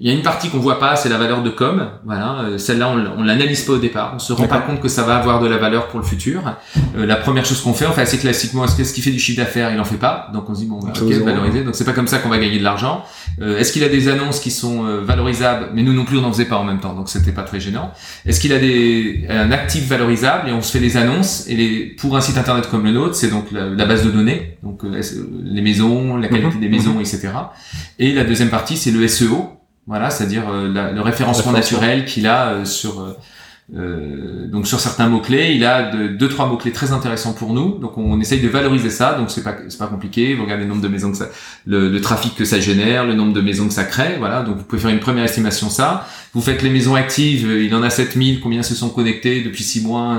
[0.00, 1.88] il y a une partie qu'on voit pas, c'est la valeur de com.
[2.04, 4.12] Voilà, euh, celle-là on, on l'analyse pas au départ.
[4.14, 6.42] On se rend pas compte que ça va avoir de la valeur pour le futur.
[6.96, 9.38] Euh, la première chose qu'on fait, on fait assez classiquement, est-ce qu'il fait du chiffre
[9.38, 10.30] d'affaires Il en fait pas?
[10.32, 11.64] Donc on se dit bon, ok, valoriser.
[11.64, 13.04] Donc c'est pas comme ça qu'on va gagner de l'argent.
[13.40, 15.70] Euh, est-ce qu'il a des annonces qui sont valorisables?
[15.74, 17.58] Mais nous non plus, on n'en faisait pas en même temps, donc c'était pas très
[17.58, 17.90] gênant.
[18.24, 21.48] Est-ce qu'il a des un actif valorisable Et on se fait des annonces.
[21.48, 24.58] Et les pour un site internet comme le nôtre, c'est donc la, base de données,
[24.62, 26.61] donc les maisons, la qualité mhm.
[26.61, 27.00] des maisons, mhm.
[27.00, 27.30] etc.
[27.98, 29.58] Et la deuxième partie, c'est le SEO
[29.88, 33.16] voilà, c'est-à-dire euh, le référencement naturel qu'il a euh, sur
[33.77, 37.35] euh, donc sur certains mots clés, il a de, deux trois mots clés très intéressants
[37.35, 37.79] pour nous.
[37.79, 39.14] Donc on, essaye de valoriser ça.
[39.14, 40.35] Donc c'est pas c'est pas compliqué.
[40.35, 41.29] Vous regardez le nombre de maisons que ça,
[41.66, 44.16] le, le, trafic que ça génère, le nombre de maisons que ça crée.
[44.18, 44.42] Voilà.
[44.42, 46.07] Donc vous pouvez faire une première estimation ça.
[46.33, 47.46] Vous faites les maisons actives.
[47.61, 48.40] Il en a 7000.
[48.40, 50.18] Combien se sont connectés depuis six mois,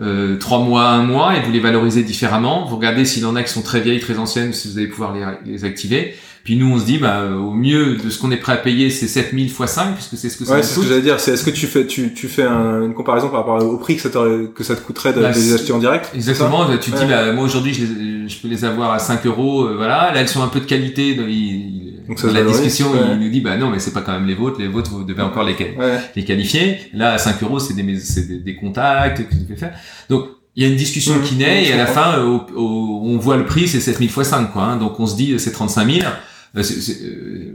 [0.00, 2.66] euh, trois mois, un mois, et vous les valorisez différemment.
[2.66, 5.14] Vous regardez s'il en a qui sont très vieilles, très anciennes, si vous allez pouvoir
[5.14, 6.16] les, les activer.
[6.42, 8.88] Puis nous, on se dit, bah, au mieux de ce qu'on est prêt à payer,
[8.88, 11.20] c'est 7000 x 5, puisque c'est ce que ça ouais, c'est ce que j'allais dire.
[11.20, 14.02] C'est est-ce que tu fais, tu, tu fais une comparaison par rapport au prix que
[14.02, 16.66] ça, que ça te coûterait de, bah, les acheter en direct Exactement.
[16.80, 17.84] Tu te dis, bah, moi aujourd'hui, je,
[18.26, 20.12] je, peux les avoir à 5 euros, euh, voilà.
[20.12, 21.14] Là, elles sont un peu de qualité.
[21.14, 24.34] Donc, dans la discussion, il nous dit, bah non, mais c'est pas quand même les
[24.34, 24.58] vôtres.
[24.58, 25.56] Les vôtres, vous devez encore les,
[26.16, 26.78] les qualifier.
[26.94, 29.74] Là, à 5 euros, c'est des, c'est des, des, contacts que tu fais faire.
[30.08, 30.24] Donc,
[30.56, 32.24] il y a une discussion mmh, qui naît et à la fin,
[32.56, 34.62] on voit le prix, c'est 7000 x 5, quoi.
[34.62, 34.76] Hein.
[34.76, 36.06] donc on se dit, c'est 35 000.
[36.56, 37.52] Euh, euh,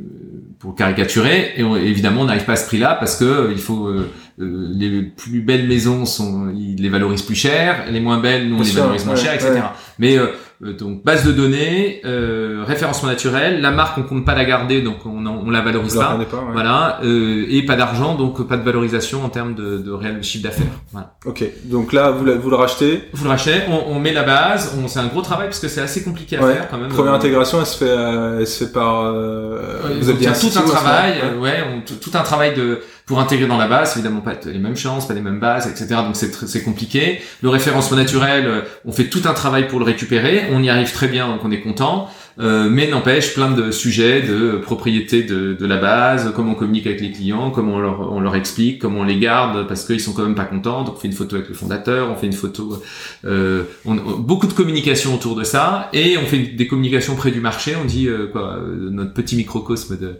[0.57, 3.89] pour caricaturer, et évidemment on n'arrive pas à ce prix-là parce que euh, il faut
[4.37, 8.61] les plus belles maisons sont ils les valorisent plus cher, les moins belles nous on
[8.61, 9.51] les valorise moins cher, etc.
[9.99, 10.27] Mais euh,
[10.61, 15.05] donc base de données, euh, référencement naturel, la marque on compte pas la garder donc
[15.05, 16.17] on, on la valorise pas,
[16.53, 20.43] voilà, euh, et pas d'argent donc pas de valorisation en termes de, de réel chiffre
[20.43, 20.65] d'affaires.
[20.91, 21.15] Voilà.
[21.25, 24.77] Ok, donc là vous, vous le rachetez Vous le rachetez, on, on met la base,
[24.81, 26.89] on c'est un gros travail parce que c'est assez compliqué à faire quand même.
[26.89, 27.95] Première intégration, elle se fait,
[28.39, 29.13] elle se fait par.
[29.13, 31.63] vous avez tout un travail, ouais,
[32.01, 35.13] tout un travail de pour intégrer dans la base, évidemment pas les mêmes chances, pas
[35.13, 36.01] les mêmes bases, etc.
[36.01, 37.21] Donc c'est compliqué.
[37.41, 40.91] Le référencement naturel, euh, on fait tout un travail pour le récupérer, on y arrive
[40.91, 42.09] très bien, donc on est content.
[42.37, 46.85] Euh, mais n'empêche plein de sujets de propriété de, de, la base, comment on communique
[46.85, 50.01] avec les clients, comment on leur, on leur explique, comment on les garde parce qu'ils
[50.01, 50.83] sont quand même pas contents.
[50.83, 52.81] Donc on fait une photo avec le fondateur, on fait une photo,
[53.23, 57.39] euh, on, beaucoup de communication autour de ça et on fait des communications près du
[57.39, 57.75] marché.
[57.81, 60.19] On dit euh, quoi, euh, notre petit microcosme de.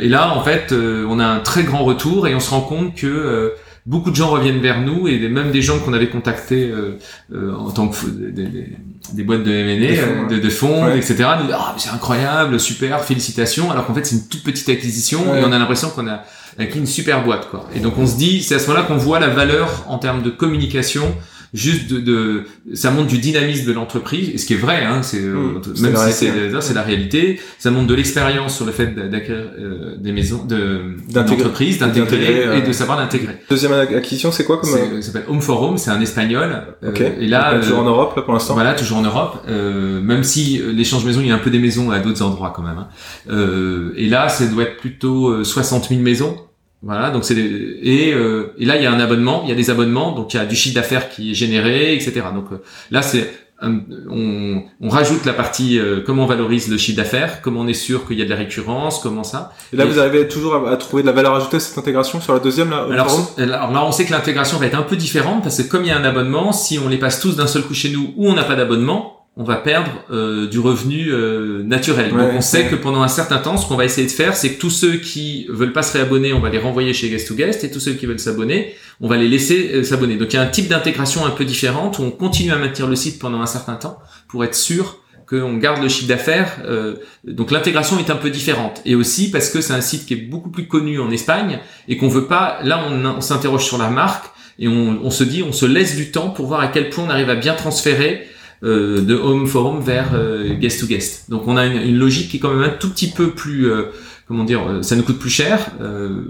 [0.00, 2.94] et là en fait, on a un très grand retour et on se rend compte
[2.94, 3.52] que
[3.86, 6.98] beaucoup de gens reviennent vers nous et même des gens qu'on avait contactés euh,
[7.32, 8.76] euh, en tant que des, des,
[9.12, 11.16] des boîtes de M&A, de, de, fonds, etc.
[11.42, 13.70] Nous ah c'est incroyable, super, félicitations.
[13.70, 16.22] Alors qu'en fait c'est une toute petite acquisition et on a l'impression qu'on a
[16.58, 17.68] acquis une super boîte quoi.
[17.74, 20.22] Et donc on se dit c'est à ce moment-là qu'on voit la valeur en termes
[20.22, 21.14] de communication
[21.52, 25.02] juste de, de, ça montre du dynamisme de l'entreprise et ce qui est vrai hein,
[25.02, 28.72] c'est euh, mmh, même si c'est c'est la réalité ça montre de l'expérience sur le
[28.72, 33.34] fait d'acquérir euh, des maisons de d'entreprise d'intégrer et de savoir l'intégrer.
[33.50, 37.12] Deuxième acquisition c'est quoi comme ça s'appelle Home for Home c'est un espagnol okay.
[37.20, 38.54] et là toujours en Europe là pour l'instant.
[38.54, 41.90] voilà toujours en Europe même si l'échange maison il y a un peu des maisons
[41.90, 43.92] à d'autres endroits quand même hein.
[43.96, 46.34] et là ça doit être plutôt 60 000 maisons
[46.82, 49.54] voilà, donc c'est et, euh, et là il y a un abonnement, il y a
[49.54, 52.22] des abonnements, donc il y a du chiffre d'affaires qui est généré, etc.
[52.34, 52.56] Donc euh,
[52.90, 53.30] là c'est
[53.62, 57.74] on, on, rajoute la partie euh, comment on valorise le chiffre d'affaires, comment on est
[57.74, 59.52] sûr qu'il y a de la récurrence, comment ça.
[59.72, 62.32] Et là, vous arrivez toujours à, trouver de la valeur ajoutée à cette intégration sur
[62.32, 62.86] la deuxième là.
[62.90, 65.82] Alors, alors, là, on sait que l'intégration va être un peu différente parce que comme
[65.82, 68.12] il y a un abonnement, si on les passe tous d'un seul coup chez nous
[68.16, 72.10] ou on n'a pas d'abonnement, on va perdre euh, du revenu euh, naturel.
[72.10, 74.54] Donc on sait que pendant un certain temps, ce qu'on va essayer de faire, c'est
[74.54, 77.34] que tous ceux qui veulent pas se réabonner, on va les renvoyer chez Guest to
[77.34, 80.16] Guest, et tous ceux qui veulent s'abonner, on va les laisser euh, s'abonner.
[80.16, 82.88] Donc il y a un type d'intégration un peu différente où on continue à maintenir
[82.88, 86.58] le site pendant un certain temps pour être sûr qu'on garde le chiffre d'affaires.
[87.24, 88.82] donc l'intégration est un peu différente.
[88.84, 91.96] Et aussi parce que c'est un site qui est beaucoup plus connu en Espagne et
[91.96, 92.58] qu'on veut pas.
[92.64, 94.26] Là, on, on s'interroge sur la marque
[94.58, 97.04] et on, on se dit, on se laisse du temps pour voir à quel point
[97.04, 98.26] on arrive à bien transférer
[98.62, 101.30] euh, de home forum vers euh, guest to guest.
[101.30, 103.86] Donc on a une, logique qui est quand même un tout petit peu plus euh,
[104.28, 105.72] comment dire, ça nous coûte plus cher.
[105.80, 106.22] Euh,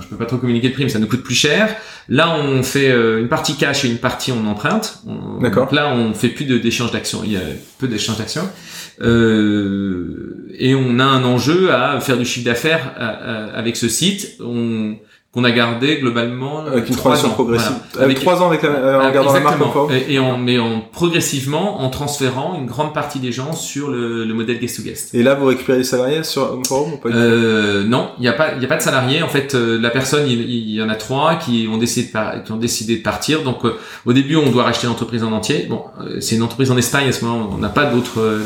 [0.00, 1.74] je peux pas trop communiquer le prix, mais ça nous coûte plus cher.
[2.08, 5.02] Là, on fait une partie cash et une partie en empreinte.
[5.40, 5.64] D'accord.
[5.64, 7.20] Donc là, on fait plus d'échange d'actions.
[7.24, 7.42] Il y a
[7.78, 8.48] peu d'échange d'actions.
[9.00, 12.94] Euh, et on a un enjeu à faire du chiffre d'affaires
[13.54, 14.36] avec ce site.
[14.40, 14.96] On,
[15.34, 17.76] qu'on a gardé globalement avec une transition progressive.
[18.00, 19.60] Avec trois ans avec la, euh, en gardant la marque
[19.90, 24.24] et, et en mais en progressivement en transférant une grande partie des gens sur le,
[24.24, 25.14] le modèle guest to guest.
[25.14, 28.32] Et là vous récupérez les salariés sur Home ou pas euh, non il y a
[28.32, 29.22] pas il y a pas de salariés.
[29.22, 32.44] En fait euh, la personne il, il, y en a trois qui ont décidé de
[32.44, 33.42] qui ont décidé de partir.
[33.42, 35.66] Donc euh, au début on doit racheter l'entreprise en entier.
[35.68, 35.84] Bon
[36.20, 37.50] c'est une entreprise en Espagne à ce moment.
[37.52, 38.40] On n'a pas d'autres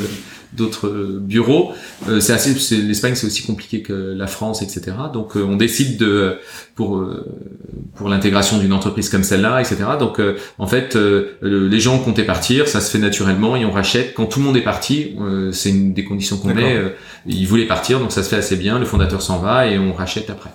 [0.52, 0.88] d'autres
[1.20, 1.72] bureaux.
[2.08, 4.92] Euh, c'est assez, l'Espagne c'est aussi compliqué que la France, etc.
[5.12, 6.38] Donc euh, on décide de
[6.74, 7.24] pour euh,
[7.94, 9.76] pour l'intégration d'une entreprise comme celle-là, etc.
[9.98, 10.20] Donc
[10.58, 10.96] en fait
[11.42, 14.14] les gens comptaient partir, ça se fait naturellement et on rachète.
[14.14, 15.16] Quand tout le monde est parti,
[15.52, 16.76] c'est une des conditions qu'on met.
[17.26, 18.78] ils voulaient partir, donc ça se fait assez bien.
[18.78, 20.50] Le fondateur s'en va et on rachète après.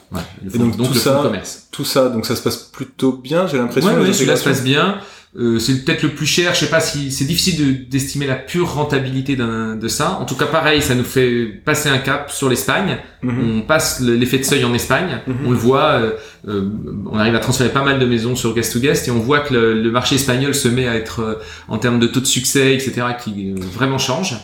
[0.57, 1.67] donc, tout ça, commerce.
[1.71, 3.47] Tout ça, donc ça se passe plutôt bien.
[3.47, 3.91] J'ai l'impression.
[3.91, 4.99] Ouais, oui, ça se passe bien.
[5.39, 6.55] Euh, c'est peut-être le plus cher.
[6.55, 10.17] Je sais pas si c'est difficile d'estimer la pure rentabilité de ça.
[10.19, 12.97] En tout cas, pareil, ça nous fait passer un cap sur l'Espagne.
[13.21, 13.59] Mhm.
[13.59, 15.19] On passe l'effet de seuil en Espagne.
[15.27, 15.35] Mhm.
[15.45, 15.91] On le voit.
[15.91, 16.11] Euh,
[16.47, 16.69] euh,
[17.11, 19.41] on arrive à transférer pas mal de maisons sur guest to guest et on voit
[19.41, 22.73] que le, le marché espagnol se met à être en termes de taux de succès,
[22.73, 24.35] etc., qui vraiment change.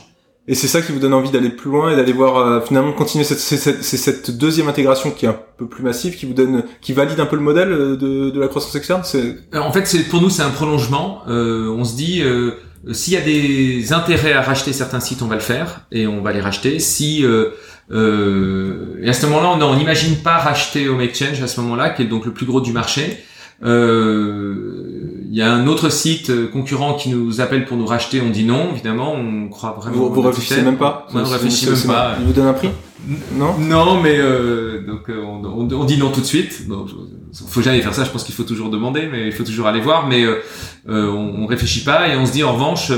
[0.48, 2.92] Et c'est ça qui vous donne envie d'aller plus loin et d'aller voir euh, finalement
[2.92, 6.92] continuer cette, cette, deuxième intégration qui est un peu plus massive, qui vous donne, qui
[6.92, 9.04] valide un peu le modèle euh, de, de la croissance externe.
[9.16, 11.22] Euh, en fait, pour nous c'est un prolongement.
[11.30, 12.22] Euh, on se dit
[12.92, 16.22] s'il y a des intérêts à racheter certains sites, on va le faire et on
[16.22, 16.80] va les racheter.
[16.80, 17.26] Si
[17.92, 22.04] euh, et à ce moment-là, on n'imagine pas racheter Home Exchange à ce moment-là, qui
[22.04, 23.24] est donc le plus gros du marché.
[23.64, 25.03] Euh,
[25.34, 28.30] il y a un autre site euh, concurrent qui nous appelle pour nous racheter, on
[28.30, 29.98] dit non, évidemment, on croit vraiment.
[29.98, 32.18] Vous, vous réfléchissez même pas On réfléchit même pas.
[32.20, 32.70] Il vous donne un prix
[33.34, 36.68] Non Non, mais euh, donc euh, on, on, dit non tout de suite.
[36.68, 36.90] Donc,
[37.48, 38.04] faut jamais faire ça.
[38.04, 40.06] Je pense qu'il faut toujours demander, mais il faut toujours aller voir.
[40.06, 40.38] Mais euh,
[40.86, 42.92] on, on réfléchit pas et on se dit en revanche.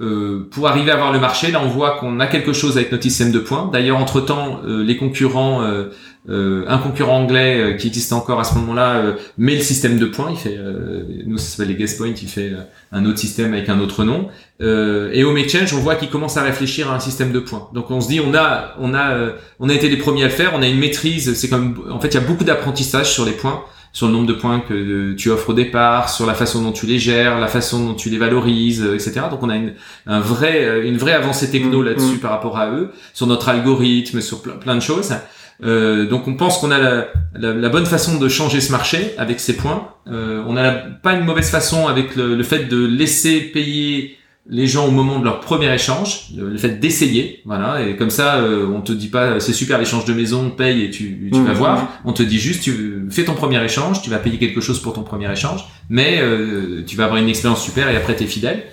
[0.00, 2.90] Euh, pour arriver à avoir le marché, là on voit qu'on a quelque chose avec
[2.92, 3.68] notre système de points.
[3.72, 5.62] D'ailleurs, entre-temps, les concurrents
[6.28, 9.98] euh, un concurrent anglais euh, qui existe encore à ce moment-là euh, met le système
[9.98, 10.30] de points.
[10.30, 10.56] Il fait,
[11.26, 12.12] nous ça s'appelle les guest points.
[12.20, 12.52] Il fait
[12.92, 14.28] un autre système avec un autre nom.
[14.60, 17.68] et au Exchange, on voit qu'il commence à réfléchir à un système de points.
[17.74, 20.32] Donc on se dit, on a, on a, on a été les premiers à le
[20.32, 20.52] faire.
[20.54, 21.34] On a une maîtrise.
[21.34, 23.64] C'est comme, en fait, il y a beaucoup d'apprentissage sur les points
[23.94, 26.86] sur le nombre de points que tu offres au départ, sur la façon dont tu
[26.86, 29.20] les gères, la façon dont tu les valorises, etc.
[29.30, 29.74] Donc on a une,
[30.06, 32.20] un vrai, une vraie avancée techno mmh, là-dessus mmh.
[32.20, 35.12] par rapport à eux, sur notre algorithme, sur plein de choses.
[35.62, 39.14] Euh, donc on pense qu'on a la, la, la, bonne façon de changer ce marché
[39.18, 39.88] avec ces points.
[40.08, 44.66] Euh, on n'a pas une mauvaise façon avec le, le, fait de laisser payer les
[44.66, 47.86] gens au moment de leur premier échange, le, fait d'essayer, voilà.
[47.86, 50.90] Et comme ça, euh, on te dit pas c'est super l'échange de maison, paye et
[50.90, 51.56] tu, tu vas mmh.
[51.56, 51.88] voir.
[52.04, 54.94] On te dit juste tu fais ton premier échange, tu vas payer quelque chose pour
[54.94, 58.26] ton premier échange, mais euh, tu vas avoir une expérience super et après tu es
[58.26, 58.64] fidèle.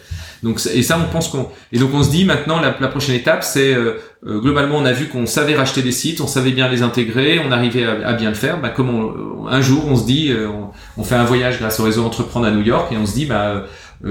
[0.44, 3.16] Donc et ça on pense qu'on et donc on se dit maintenant la, la prochaine
[3.16, 6.52] étape c'est euh, euh, globalement on a vu qu'on savait racheter des sites, on savait
[6.52, 8.62] bien les intégrer, on arrivait à, bien le faire.
[8.62, 10.48] Bah, comme un jour on se dit euh,
[10.98, 13.26] on, fait un voyage grâce au réseau entreprendre à New York et on se dit
[13.26, 13.66] bah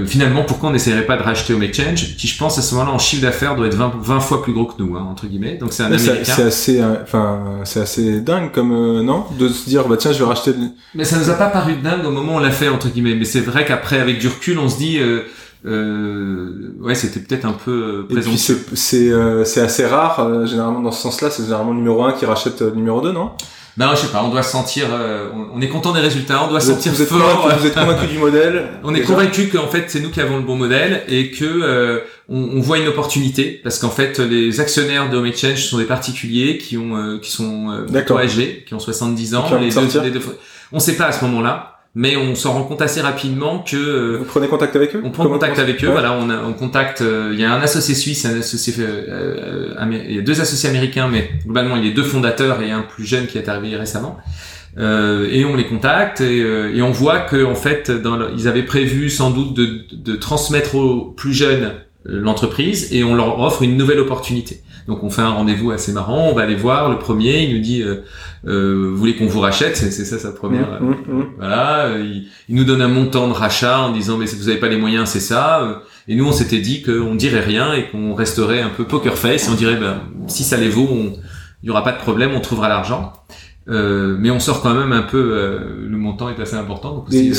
[0.04, 2.92] finalement pourquoi on n'essayerait pas de racheter Home Exchange qui je pense à ce moment-là
[2.92, 5.54] en chiffre d'affaires doit être 20, 20 fois plus gros que nous hein, entre guillemets.
[5.54, 6.24] Donc c'est un américain.
[6.24, 9.24] c'est assez enfin c'est assez dingue comme non?
[9.38, 10.52] De se dire bah tiens je vais racheter
[10.94, 13.14] mais ça nous a pas paru dingue au moment où on l'a fait entre guillemets.
[13.14, 15.22] Mais c'est vrai qu'après avec du recul on se dit euh,
[15.64, 18.64] ouais, c'était peut-être un peu présomptueux.
[18.74, 22.12] c'est euh, c'est assez rare euh, généralement dans ce sens-là, c'est généralement le numéro 1
[22.12, 23.32] qui rachète le numéro 2, non?
[23.76, 24.86] Non, je sais pas, on doit sentir,
[25.54, 27.48] on, est content des résultats, on doit sentir vous êtes fort.
[27.60, 30.42] vous êtes convaincu du modèle On est convaincu qu'en fait c'est nous qui avons le
[30.42, 35.16] bon modèle et que on, on, voit une opportunité parce qu'en fait les actionnaires de
[35.16, 37.70] Home Exchange sont des particuliers qui ont qui sont
[38.18, 39.44] âgés, qui ont 70 ans.
[39.60, 40.22] Les deux, les deux,
[40.72, 44.16] on sait pas à ce moment-là mais on s'en rend compte assez rapidement que euh,
[44.18, 47.00] vous prenez contact avec eux on prend contact avec eux voilà on, a, on contacte
[47.00, 50.68] euh, il y a un associé suisse un associé euh, il y a deux associés
[50.68, 53.76] américains mais globalement il y a deux fondateurs et un plus jeune qui est arrivé
[53.76, 54.18] récemment.
[54.76, 59.10] Et on les contacte et, et on voit que en fait dans ils avaient prévu
[59.10, 61.72] sans doute de, de transmettre aux plus jeunes
[62.04, 66.28] l'entreprise et on leur offre une nouvelle opportunité donc on fait un rendez-vous assez marrant,
[66.28, 68.02] on va aller voir le premier, il nous dit euh,
[68.46, 70.82] euh vous voulez qu'on vous rachète, c'est ça sa première.
[70.82, 71.24] Mmh, mmh, mmh.
[71.36, 74.68] Voilà, il, nous donne un montant de rachat en disant mais si vous avez pas
[74.68, 75.82] les moyens, c'est ça.
[76.08, 79.46] Et nous on s'était dit qu'on dirait rien et qu'on resterait un peu poker face
[79.46, 80.88] et on dirait ben si ça les vaut,
[81.62, 83.12] il y aura pas de problème, on trouvera l'argent.
[83.68, 85.32] Euh, mais on sort quand même un peu.
[85.34, 87.04] Euh, le montant est assez important.
[87.12, 87.34] Euh,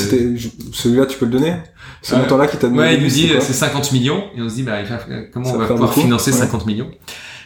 [0.72, 1.54] celui-là, tu peux le donner?
[2.02, 4.54] Ce montant-là qui t'a donné Ouais, il nous dit c'est 50 millions et on se
[4.54, 4.78] dit bah
[5.32, 6.90] comment on va pouvoir financer 50 millions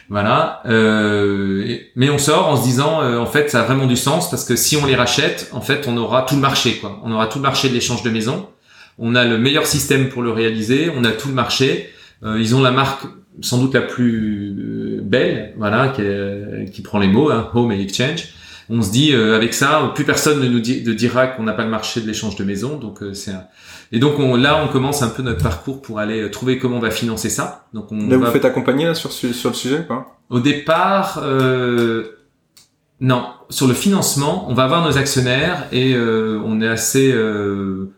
[0.09, 0.61] voilà.
[0.65, 4.29] Euh, mais on sort en se disant, euh, en fait, ça a vraiment du sens
[4.29, 7.01] parce que si on les rachète, en fait, on aura tout le marché, quoi.
[7.03, 8.47] On aura tout le marché de l'échange de maisons.
[8.97, 10.91] On a le meilleur système pour le réaliser.
[10.95, 11.89] On a tout le marché.
[12.23, 13.03] Euh, ils ont la marque
[13.41, 18.29] sans doute la plus belle, voilà, qui, qui prend les mots, hein, Home et Exchange.
[18.69, 22.01] On se dit, avec ça, plus personne ne nous dira qu'on n'a pas le marché
[22.01, 22.77] de l'échange de maisons.
[22.77, 23.43] Donc c'est un
[23.91, 26.77] et donc on, là, on commence un peu notre parcours pour aller euh, trouver comment
[26.77, 27.67] on va financer ça.
[27.73, 32.03] Donc on là, vous faites accompagner là, sur, sur le sujet quoi Au départ, euh,
[32.99, 33.27] non.
[33.49, 37.11] Sur le financement, on va voir nos actionnaires et euh, on est assez...
[37.11, 37.91] Euh,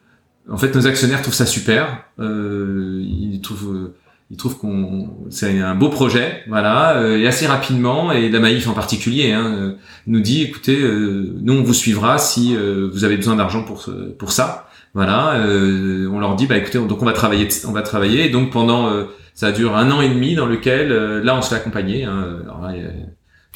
[0.49, 2.03] en fait, nos actionnaires trouvent ça super.
[2.19, 3.91] Euh, ils trouvent...
[4.29, 9.31] Ils trouvent qu'on c'est un beau projet, voilà, et assez rapidement, et Damaïf en particulier,
[9.31, 9.75] hein,
[10.05, 14.67] nous dit, écoutez, nous on vous suivra si vous avez besoin d'argent pour pour ça.
[14.97, 18.25] Voilà, euh, on leur dit bah écoutez, donc on va travailler, on va travailler.
[18.25, 19.03] Et donc pendant, euh,
[19.35, 22.03] ça dure un an et demi dans lequel euh, là on se fait accompagner.
[22.03, 22.39] Hein,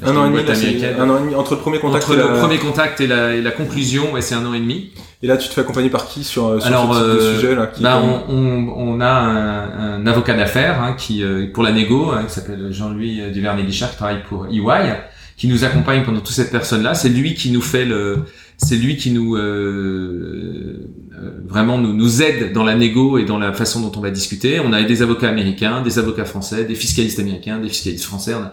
[0.03, 2.39] un an, et demi, un an et demi entre le premier contact entre et le
[2.39, 4.91] premier contact et la, et la conclusion, ouais, c'est un an et demi.
[5.23, 7.35] Et là, tu te fais accompagner par qui sur, sur Alors, ce type de euh,
[7.35, 11.47] sujet là qui bah, on, on, on a un, un avocat d'affaires hein, qui euh,
[11.53, 14.95] pour la négo, hein, qui s'appelle Jean-Louis Duvernay-Guichard, qui travaille pour EY,
[15.37, 16.95] qui nous accompagne pendant toute cette personne-là.
[16.95, 18.25] C'est lui qui nous fait le,
[18.63, 23.39] c'est lui qui nous euh, euh, vraiment nous, nous aide dans la négo et dans
[23.39, 24.59] la façon dont on va discuter.
[24.59, 28.35] On a des avocats américains, des avocats français, des fiscalistes américains, des fiscalistes français.
[28.35, 28.51] On a,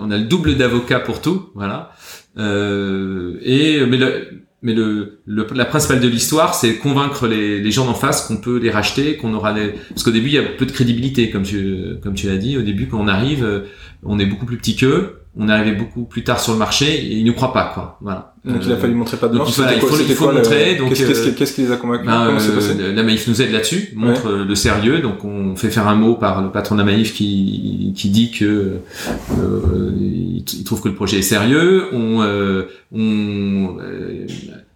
[0.00, 1.92] on a le double d'avocats pour tout, voilà.
[2.36, 7.86] Euh, et mais le, mais le, la principale de l'histoire, c'est convaincre les, les gens
[7.86, 9.74] d'en face qu'on peut les racheter, qu'on aura les...
[9.90, 12.58] Parce qu'au début, il y a peu de crédibilité, comme tu, comme tu l'as dit.
[12.58, 13.60] Au début, quand on arrive, euh,
[14.02, 15.20] on est beaucoup plus petit qu'eux.
[15.36, 17.98] On est arrivé beaucoup plus tard sur le marché et ils nous croient pas, quoi.
[18.00, 18.34] Voilà.
[18.48, 19.48] Donc il a fallu montrer pas de blanche.
[19.50, 21.24] il faut- C'était il quoi- faut- il faut quoi le- montrer, donc, Qu'est-ce qu'est-ce euh,
[21.30, 23.52] qui- qu'est-ce qui les a convaincus Ben, Comment c'est passé euh, la Maïf nous aide
[23.52, 25.00] là-dessus, montre euh, le sérieux.
[25.00, 28.30] Donc on fait faire un mot par le patron de la Maïf qui, qui dit
[28.30, 28.44] que
[29.38, 31.84] euh, il, il trouve que le projet est sérieux.
[31.92, 34.26] On, euh, on euh,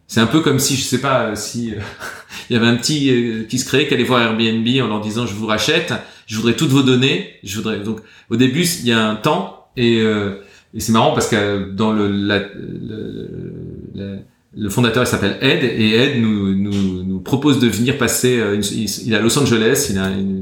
[0.07, 1.73] c'est un peu comme si je sais pas si
[2.51, 5.27] il y avait un petit qui se créait qui allait voir Airbnb en leur disant
[5.27, 5.93] je vous rachète,
[6.27, 8.01] je voudrais toutes vos données, je voudrais donc
[8.31, 10.41] au début il y a un temps et euh,
[10.75, 13.52] et c'est marrant parce que dans le, la, le,
[13.95, 14.17] la-
[14.55, 18.39] le fondateur s'appelle Ed et Ed nous, nous, nous propose de venir passer.
[18.39, 20.42] euh, il, il est à Los Angeles, il a une-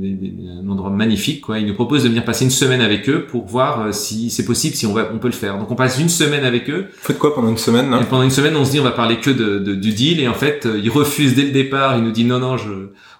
[1.00, 1.58] magnifique quoi.
[1.58, 4.44] Il nous propose de venir passer une semaine avec eux pour voir euh, si c'est
[4.44, 5.58] possible, si on va, on peut le faire.
[5.58, 8.30] Donc on passe une semaine avec eux faites quoi pendant une semaine et pendant une
[8.30, 10.66] semaine, on se dit on va parler que de, de- du deal et en fait,
[10.66, 11.96] euh, il refuse dès le départ.
[11.98, 12.70] Il nous dit non non, je,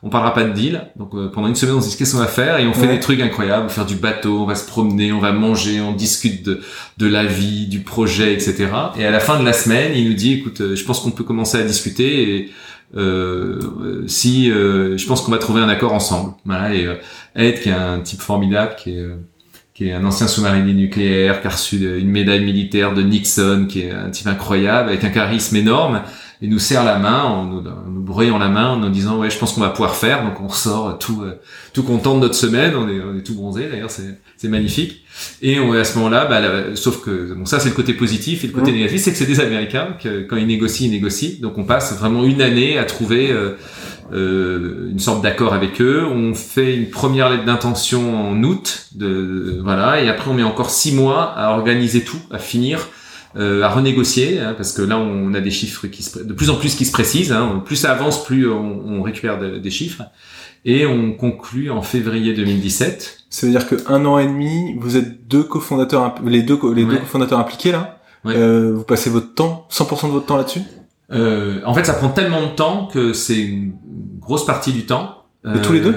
[0.03, 0.83] on parlera pas de deal.
[0.97, 2.59] Donc euh, pendant une semaine, on se dit qu'est-ce qu'on va faire?
[2.61, 2.95] Et on fait Ouais.
[2.95, 3.65] des trucs incroyables.
[3.65, 6.61] On va faire du bateau, on va se promener, on va manger, on discute de,
[6.99, 8.69] de la vie, du projet, etc.
[8.99, 11.11] Et à la fin de la semaine, il nous dit écoute, euh, je pense qu'on
[11.11, 12.51] peut commencer à discuter et
[12.97, 16.35] euh, si euh, je pense qu'on va trouver un accord ensemble.
[16.45, 16.97] Voilà et euh,
[17.37, 19.17] Ed qui est un type formidable qui est euh,
[19.75, 23.83] qui est un ancien sous-marinier nucléaire, qui a reçu une médaille militaire de Nixon, qui
[23.83, 26.03] est un type incroyable, avec un charisme énorme,
[26.43, 29.31] il nous serre la main, en nous, en nous la main, en nous disant ouais,
[29.31, 30.25] je pense qu'on va pouvoir faire.
[30.25, 31.35] Donc on ressort tout euh,
[31.73, 35.05] tout content de notre semaine, on est on est tout bronzé d'ailleurs, c'est c'est magnifique.
[35.43, 38.43] Et on, à ce moment-là, bah, la- sauf que bon ça c'est le côté positif
[38.45, 38.79] et le côté Mhm.
[38.79, 41.41] négatif, c'est que c'est des Américains que quand ils négocient, ils négocient.
[41.41, 43.51] Donc on passe vraiment une année à trouver euh,
[44.13, 46.05] euh, une sorte d'accord avec eux.
[46.11, 50.71] On fait une première lettre d'intention en août, de, voilà, et après on met encore
[50.71, 52.89] six mois à organiser tout, à finir,
[53.37, 56.57] à renégocier, hein, parce que là on a des chiffres qui se, de plus en
[56.57, 57.33] plus qui se précisent.
[57.33, 60.03] Hein, plus ça avance, plus on, on récupère de- des chiffres,
[60.65, 63.19] et on conclut en février 2017.
[63.31, 66.85] Ça veut dire que un an et demi, vous êtes deux cofondateurs, les deux les
[66.85, 67.99] deux cofondateurs impliqués là.
[68.25, 68.35] Ouais.
[68.37, 70.61] Euh, vous passez votre temps, 100% de votre temps là-dessus?
[71.13, 73.73] Euh, en fait, ça prend tellement de temps que c'est une
[74.21, 75.25] grosse partie du temps.
[75.47, 75.95] Et tous les deux?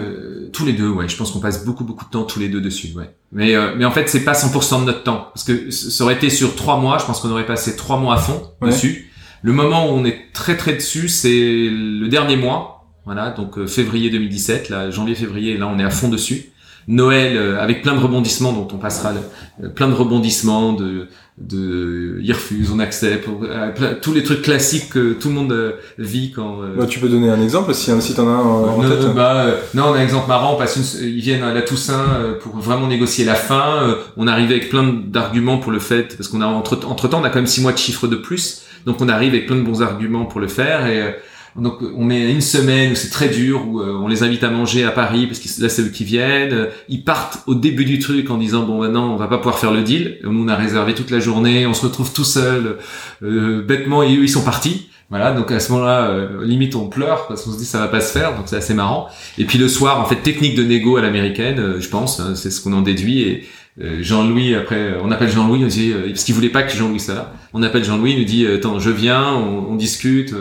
[0.54, 1.10] Tous les deux, ouais.
[1.10, 3.14] Je pense qu'on passe beaucoup beaucoup de temps tous les deux dessus, ouais.
[3.32, 6.14] Mais euh, mais en fait, c'est pas 100% de notre temps parce que ça aurait
[6.14, 6.98] été sur trois mois.
[7.00, 8.70] Je pense qu'on aurait passé trois mois à fond Ouais.
[8.70, 9.10] dessus.
[9.42, 11.30] Le moment où on est très très dessus, c'est
[11.70, 12.86] le dernier mois.
[13.06, 16.53] Voilà, donc euh, février 2017, là, janvier-février, là, on est à fond dessus.
[16.88, 21.08] Noël, euh, avec plein de rebondissements dont on passera, le- euh, plein de rebondissements, de,
[21.38, 25.76] de, il refuse, on accepte, euh, plein- tous les trucs classiques que tout le monde
[25.98, 26.62] vit quand.
[26.62, 29.14] euh, Bah, tu peux donner un exemple si, si t'en as un en, non, tête.
[29.16, 32.34] bah, euh, non, on a un exemple marrant parce qu'ils viennent à la Toussaint euh,
[32.40, 33.78] pour vraiment négocier la fin.
[33.84, 37.20] Euh, on arrive avec plein d'arguments pour le fait parce qu'on a entre entre temps
[37.22, 39.56] on a quand même six mois de chiffres de plus, donc on arrive avec plein
[39.58, 41.12] de bons arguments pour le faire et euh,
[41.56, 44.50] donc on met une semaine où c'est très dur où euh, on les invite à
[44.50, 46.68] manger à Paris parce que là c'est eux qui viennent.
[46.90, 49.72] Ils partent au début du truc en disant bon maintenant on va pas pouvoir faire
[49.72, 50.18] le deal.
[50.24, 52.78] Nous on a réservé toute la journée, on se retrouve tout seul
[53.22, 54.90] euh, bêtement et eux ils sont partis.
[55.14, 57.88] Voilà, donc à ce moment-là, euh, limite on pleure parce qu'on se dit ça va
[57.88, 59.10] pas se faire, donc c'est assez marrant.
[59.38, 62.34] Et puis le soir, en fait, technique de négo à l'américaine, euh, je pense, hein,
[62.34, 63.22] c'est ce qu'on en déduit.
[63.22, 63.48] Et
[63.80, 67.14] euh, Jean-Louis, après, on appelle Jean-Louis, on dit parce qu'il voulait pas que Jean-Louis soit
[67.14, 67.34] là.
[67.54, 70.34] On appelle Jean-Louis, il nous dit attends, je viens, on discute.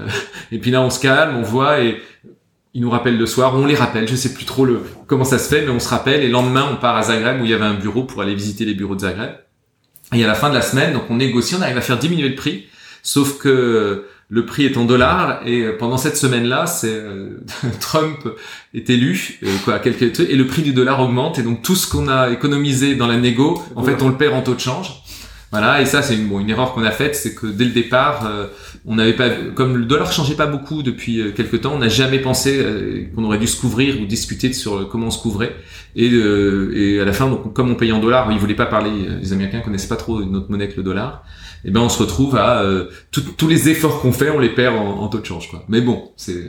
[0.00, 0.06] Euh,
[0.52, 2.00] et puis là, on se calme, on voit et
[2.74, 5.38] il nous rappelle le soir, on les rappelle, je sais plus trop le comment ça
[5.38, 6.22] se fait, mais on se rappelle.
[6.22, 8.34] Et le lendemain, on part à Zagreb où il y avait un bureau pour aller
[8.34, 9.32] visiter les bureaux de Zagreb.
[10.14, 12.28] Et à la fin de la semaine, donc on négocie, on arrive à faire diminuer
[12.28, 12.66] le prix.
[13.02, 17.40] Sauf que le prix est en dollars et pendant cette semaine-là, c'est euh,
[17.80, 18.28] Trump
[18.74, 21.88] est élu, euh, quoi, quelques et le prix du dollar augmente et donc tout ce
[21.88, 25.02] qu'on a économisé dans la négo, en fait, on le perd en taux de change.
[25.50, 27.70] Voilà, et ça c'est une, bon, une erreur qu'on a faite, c'est que dès le
[27.70, 28.48] départ, euh,
[28.90, 31.88] on n'avait pas, comme le dollar changeait pas beaucoup depuis euh, quelques temps, on n'a
[31.88, 35.22] jamais pensé euh, qu'on aurait dû se couvrir ou discuter sur euh, comment on se
[35.22, 35.54] couvrait.
[35.94, 38.90] Et, euh, et à la fin, comme on payait en dollars, ils voulaient pas parler,
[39.20, 41.22] les Américains connaissaient pas trop une autre monnaie que le dollar.
[41.64, 44.76] Et ben on se retrouve à euh, tous les efforts qu'on fait, on les perd
[44.76, 45.50] en, en taux de change.
[45.50, 45.64] Quoi.
[45.68, 46.44] Mais bon, c'est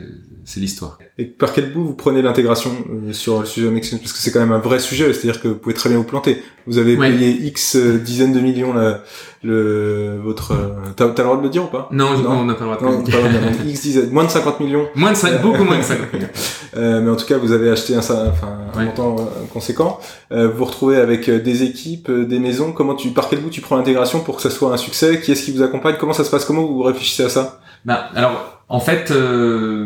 [0.50, 0.98] c'est l'histoire.
[1.16, 4.32] Et par quel bout vous prenez l'intégration euh, sur le sujet Exchange Parce que c'est
[4.32, 6.42] quand même un vrai sujet, c'est-à-dire que vous pouvez très bien vous planter.
[6.66, 8.74] Vous avez payé X euh, dizaines de millions
[9.44, 10.52] le votre.
[10.52, 11.88] Euh, t'as, le droit de le dire ou pas?
[11.92, 13.20] Non, non, on n'a pas le droit de le dire.
[13.64, 14.88] X dizaines, moins de 50 millions.
[14.96, 16.28] Moins de 5, beaucoup moins de 50 millions.
[16.76, 18.26] euh, mais en tout cas, vous avez acheté un, enfin,
[18.74, 19.16] un montant
[19.52, 20.00] conséquent.
[20.32, 22.72] vous vous retrouvez avec des équipes, des maisons.
[22.72, 25.20] Comment tu, par quel bout tu prends l'intégration pour que ça soit un succès?
[25.20, 25.94] Qui est-ce qui vous accompagne?
[26.00, 26.44] Comment ça se passe?
[26.44, 27.60] Comment vous réfléchissez à ça?
[27.84, 29.84] Bah, alors en fait, euh,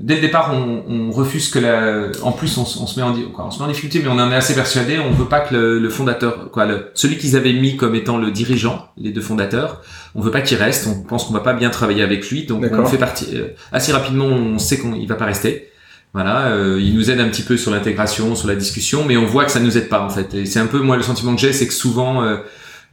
[0.00, 2.08] dès le départ, on, on, refuse que la.
[2.24, 4.18] En plus, on, on se met en, quoi, on se met en difficulté, mais on
[4.18, 4.98] en est assez persuadé.
[4.98, 8.18] On veut pas que le, le fondateur, quoi, le, celui qu'ils avaient mis comme étant
[8.18, 9.82] le dirigeant, les deux fondateurs,
[10.16, 10.88] on veut pas qu'il reste.
[10.88, 13.28] On pense qu'on va pas bien travailler avec lui, donc on fait partie.
[13.34, 15.70] Euh, assez rapidement, on sait qu'il va pas rester.
[16.12, 19.26] Voilà, euh, il nous aide un petit peu sur l'intégration, sur la discussion, mais on
[19.26, 20.34] voit que ça nous aide pas en fait.
[20.34, 22.24] Et c'est un peu moi le sentiment que j'ai, c'est que souvent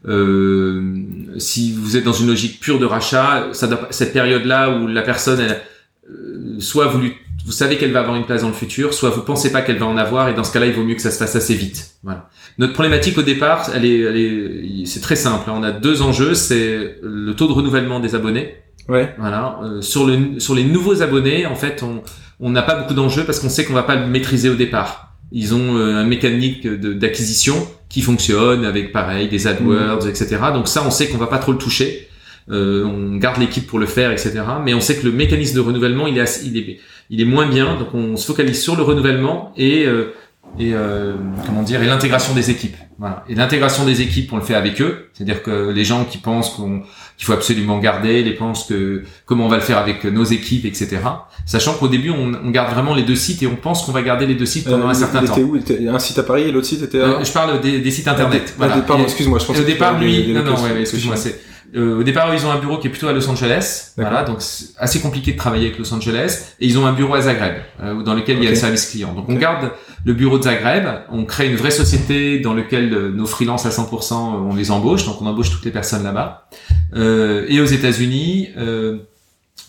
[0.07, 0.95] euh,
[1.37, 5.39] si vous êtes dans une logique pure de rachat, ça cette période-là où la personne,
[5.39, 5.61] elle,
[6.09, 7.01] euh, soit vous,
[7.45, 9.77] vous savez qu'elle va avoir une place dans le futur, soit vous pensez pas qu'elle
[9.77, 11.53] va en avoir, et dans ce cas-là, il vaut mieux que ça se fasse assez
[11.53, 11.91] vite.
[12.03, 12.29] Voilà.
[12.57, 15.49] Notre problématique au départ, elle est, elle est, c'est très simple.
[15.49, 15.53] Hein.
[15.55, 18.55] On a deux enjeux, c'est le taux de renouvellement des abonnés.
[18.89, 19.13] Ouais.
[19.19, 19.59] Voilà.
[19.63, 22.01] Euh, sur le, sur les nouveaux abonnés, en fait, on,
[22.39, 25.13] on n'a pas beaucoup d'enjeux parce qu'on sait qu'on va pas le maîtriser au départ.
[25.31, 27.55] Ils ont euh, un mécanique d'acquisition
[27.91, 30.37] qui fonctionne avec pareil des AdWords, etc.
[30.53, 32.07] Donc ça, on sait qu'on va pas trop le toucher.
[32.49, 34.41] Euh, on garde l'équipe pour le faire, etc.
[34.63, 36.79] Mais on sait que le mécanisme de renouvellement, il est, il est,
[37.09, 37.77] il est moins bien.
[37.77, 40.13] Donc on se focalise sur le renouvellement et euh,
[40.57, 41.13] et euh,
[41.45, 42.75] comment dire et l'intégration des équipes.
[42.97, 43.23] Voilà.
[43.29, 45.09] Et l'intégration des équipes, on le fait avec eux.
[45.13, 46.83] C'est-à-dire que les gens qui pensent qu'on
[47.21, 50.65] qu'il faut absolument garder, les pensent que comment on va le faire avec nos équipes,
[50.65, 50.97] etc.
[51.45, 54.01] Sachant qu'au début, on, on, garde vraiment les deux sites et on pense qu'on va
[54.01, 55.37] garder les deux sites pendant un certain temps.
[55.37, 55.55] Où?
[55.55, 56.99] Un site à Paris et l'autre site était.
[56.99, 57.03] À...
[57.03, 58.45] Euh, je parle des, des sites internet.
[58.47, 58.77] Ah, voilà.
[58.77, 59.37] pardon, excuse-moi.
[59.37, 61.39] Je pense au départ, lui, non, non, ouais, excuse-moi, c'est
[61.75, 64.37] euh, au départ, ils ont un bureau qui est plutôt à Los Angeles, voilà, donc
[64.41, 66.55] c'est assez compliqué de travailler avec Los Angeles.
[66.59, 68.89] Et ils ont un bureau à Zagreb, euh, dans lequel il y a le service
[68.89, 69.13] client.
[69.13, 69.71] Donc on garde
[70.05, 73.69] le bureau de Zagreb, on crée une vraie société dans laquelle euh, nos freelances à
[73.69, 76.47] 100%, on les embauche, donc on embauche toutes les personnes là-bas.
[76.95, 78.49] Euh, et aux États-Unis,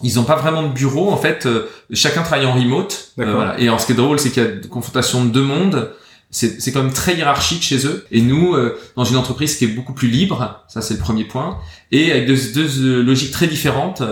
[0.02, 1.48] ils n'ont pas vraiment de bureau, en fait,
[1.92, 3.12] chacun travaille en remote.
[3.16, 3.58] voilà.
[3.58, 5.90] Et alors ce qui est drôle, c'est qu'il y a une confrontation de deux mondes
[6.32, 8.06] c'est quand même très hiérarchique chez eux.
[8.10, 11.24] Et nous, euh, dans une entreprise qui est beaucoup plus libre, ça c'est le premier
[11.24, 11.58] point,
[11.92, 14.02] et avec deux, deux euh, logiques très différentes.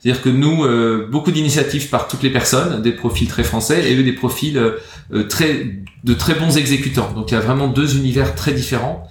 [0.00, 3.96] C'est-à-dire que nous, euh, beaucoup d'initiatives par toutes les personnes, des profils très français, et
[3.96, 4.60] eux des profils
[5.28, 5.66] très
[6.04, 7.12] de très bons exécutants.
[7.12, 9.06] Donc il y a vraiment deux univers très différents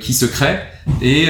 [0.00, 0.64] qui se créent.
[1.02, 1.26] Et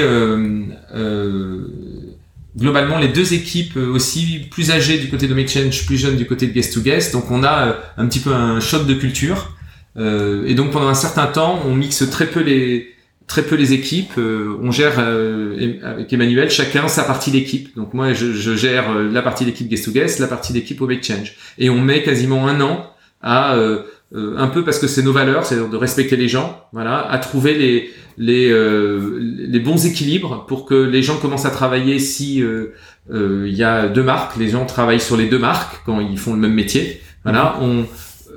[2.57, 6.47] globalement, les deux équipes aussi plus âgées du côté de Change, plus jeunes du côté
[6.47, 7.11] de Guest to Guest.
[7.11, 9.55] Donc on a un petit peu un choc de culture.
[9.97, 12.94] Euh, et donc pendant un certain temps, on mixe très peu les
[13.27, 14.13] très peu les équipes.
[14.17, 17.75] Euh, on gère euh, avec Emmanuel chacun sa partie d'équipe.
[17.75, 20.89] Donc moi, je, je gère la partie d'équipe guest to guest, la partie d'équipe au
[21.01, 21.35] change.
[21.57, 23.57] Et on met quasiment un an à
[24.13, 27.55] un peu parce que c'est nos valeurs, c'est de respecter les gens, voilà, à trouver
[27.55, 28.53] les les
[29.19, 32.43] les bons équilibres pour que les gens commencent à travailler si
[33.11, 36.33] il y a deux marques, les gens travaillent sur les deux marques quand ils font
[36.33, 37.01] le même métier.
[37.23, 37.85] Voilà, on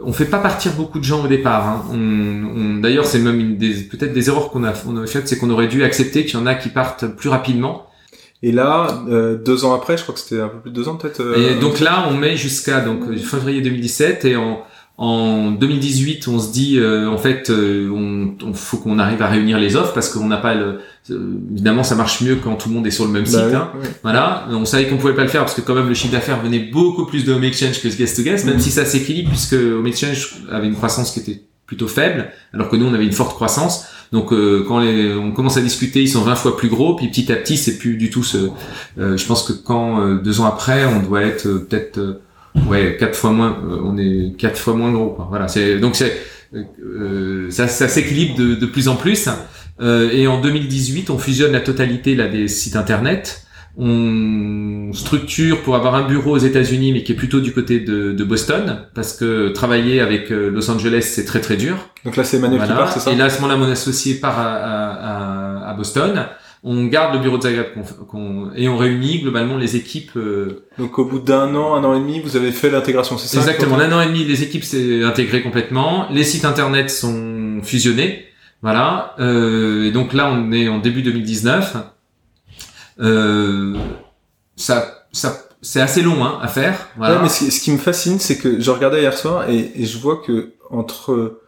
[0.03, 1.67] on fait pas partir beaucoup de gens au départ.
[1.67, 1.85] Hein.
[1.93, 5.51] On, D'ailleurs, c'est même une des peut-être des erreurs qu'on a, on faites, c'est qu'on
[5.51, 7.87] aurait dû accepter qu'il y en a qui partent plus rapidement.
[8.43, 10.89] Et là, euh, deux ans après, je crois que c'était un peu plus de deux
[10.89, 11.21] ans peut-être.
[11.21, 14.63] Euh, et donc là, on met jusqu'à donc février 2017 et en
[15.01, 19.29] en 2018, on se dit euh, en fait, euh, on, on, faut qu'on arrive à
[19.29, 20.81] réunir les offres parce qu'on n'a pas le.
[21.11, 23.55] Euh, évidemment, ça marche mieux quand tout le monde est sur le même bah site.
[23.55, 23.71] hein.
[24.03, 26.43] Voilà, on savait qu'on pouvait pas le faire parce que quand même le chiffre d'affaires
[26.43, 28.61] venait beaucoup plus de Home Exchange que ce Guest to Guest, même mhm.
[28.61, 32.75] si ça s'équilibre puisque Home Exchange avait une croissance qui était plutôt faible, alors que
[32.75, 33.87] nous on avait une forte croissance.
[34.11, 37.31] Donc quand les, on commence à discuter, ils sont 20 fois plus gros, puis petit
[37.31, 38.49] à petit c'est plus du tout ce.
[38.97, 42.21] je pense que quand deux ans après, on doit être peut-être
[42.69, 43.59] ouais, quatre fois moins.
[43.65, 45.11] Euh, on est quatre fois moins gros.
[45.11, 45.27] Quoi.
[45.31, 45.49] Voilà.
[45.49, 46.17] C'est donc c'est
[46.55, 49.29] euh, ça, ça s'équilibre de, de, plus en plus.
[49.81, 53.43] Euh, et en 2018, on fusionne la totalité là des sites internet.
[53.81, 58.13] On structure pour avoir un bureau aux États-Unis, mais qui est plutôt du côté de,
[58.13, 61.77] de Boston, parce que travailler avec euh, Los Angeles, c'est très très dur.
[62.05, 63.13] Donc là, c'est Emmanuel qui part, c'est ça?
[63.13, 66.27] Et là, à ce moment-là, mon associé part à, à, à Boston
[66.65, 67.67] on garde le bureau de Zagreb
[68.57, 70.13] et on réunit globalement les équipes.
[70.17, 73.29] Euh, Donc au bout d'un an, un an et demi, vous avez fait l'intégration, c'est
[73.29, 77.61] ça Exactement, un an et demi, les équipes s'est intégrées complètement, les sites internet sont
[77.63, 78.25] fusionnés,
[78.63, 79.15] voilà.
[79.21, 81.77] Euh, et donc là, on est en début 2019.
[83.01, 83.77] Euh,
[84.57, 86.89] ça, ça, c'est assez long hein, à faire.
[86.97, 87.21] Voilà.
[87.23, 90.17] mais ce, qui me fascine, c'est que je regardais hier soir et, et je vois
[90.27, 91.41] que entre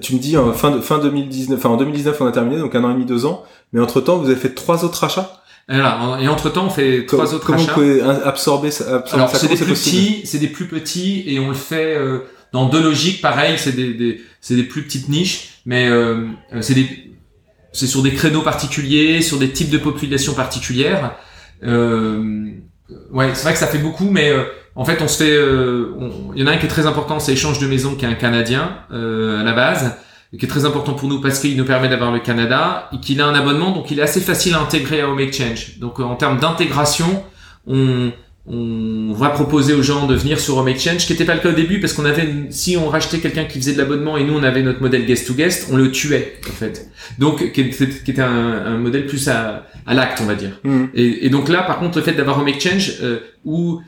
[0.00, 2.74] tu me dis en fin de, fin 2019, enfin en 2019 on a terminé donc
[2.74, 5.42] un an et demi deux ans, mais entre temps vous avez fait trois autres achats?
[5.68, 6.18] voilà.
[6.20, 7.72] Et entre temps, on fait trois autres comment achats.
[7.74, 11.38] Comment vous pouvez absorber, ça Alors c'est des plus petits, c'est des plus petits et
[11.38, 12.20] on le fait euh,
[12.52, 13.20] dans deux logiques.
[13.20, 16.26] Pareil, c'est des, des c'est des plus petites niches, mais euh,
[16.60, 16.88] c'est des
[17.72, 21.14] c'est sur des créneaux particuliers, sur des types de populations particulières.
[21.62, 22.50] Euh,
[23.10, 24.44] ouais, c'est vrai que ça fait beaucoup, mais euh,
[24.74, 25.30] en fait, on se fait.
[25.32, 25.92] euh,
[26.34, 28.08] Il y en a un qui est très important, c'est échange de maison, qui est
[28.08, 29.96] un Canadien euh, à la base,
[30.38, 33.20] qui est très important pour nous parce qu'il nous permet d'avoir le Canada et qu'il
[33.20, 35.78] a un abonnement, donc il est assez facile à intégrer à Home Exchange.
[35.80, 37.24] Donc euh, en termes d'intégration,
[37.66, 38.12] on
[38.50, 41.40] on va proposer aux gens de venir sur Home Exchange, ce qui n'était pas le
[41.40, 44.24] cas au début parce qu'on avait, si on rachetait quelqu'un qui faisait de l'abonnement et
[44.24, 46.88] nous on avait notre modèle guest to guest, on le tuait en fait.
[47.18, 50.52] Donc qui était, qui était un, un modèle plus à, à l'acte on va dire.
[50.64, 50.88] Mhm.
[50.94, 53.82] Et, et donc là, par contre, le fait d'avoir Home Exchange, euh, où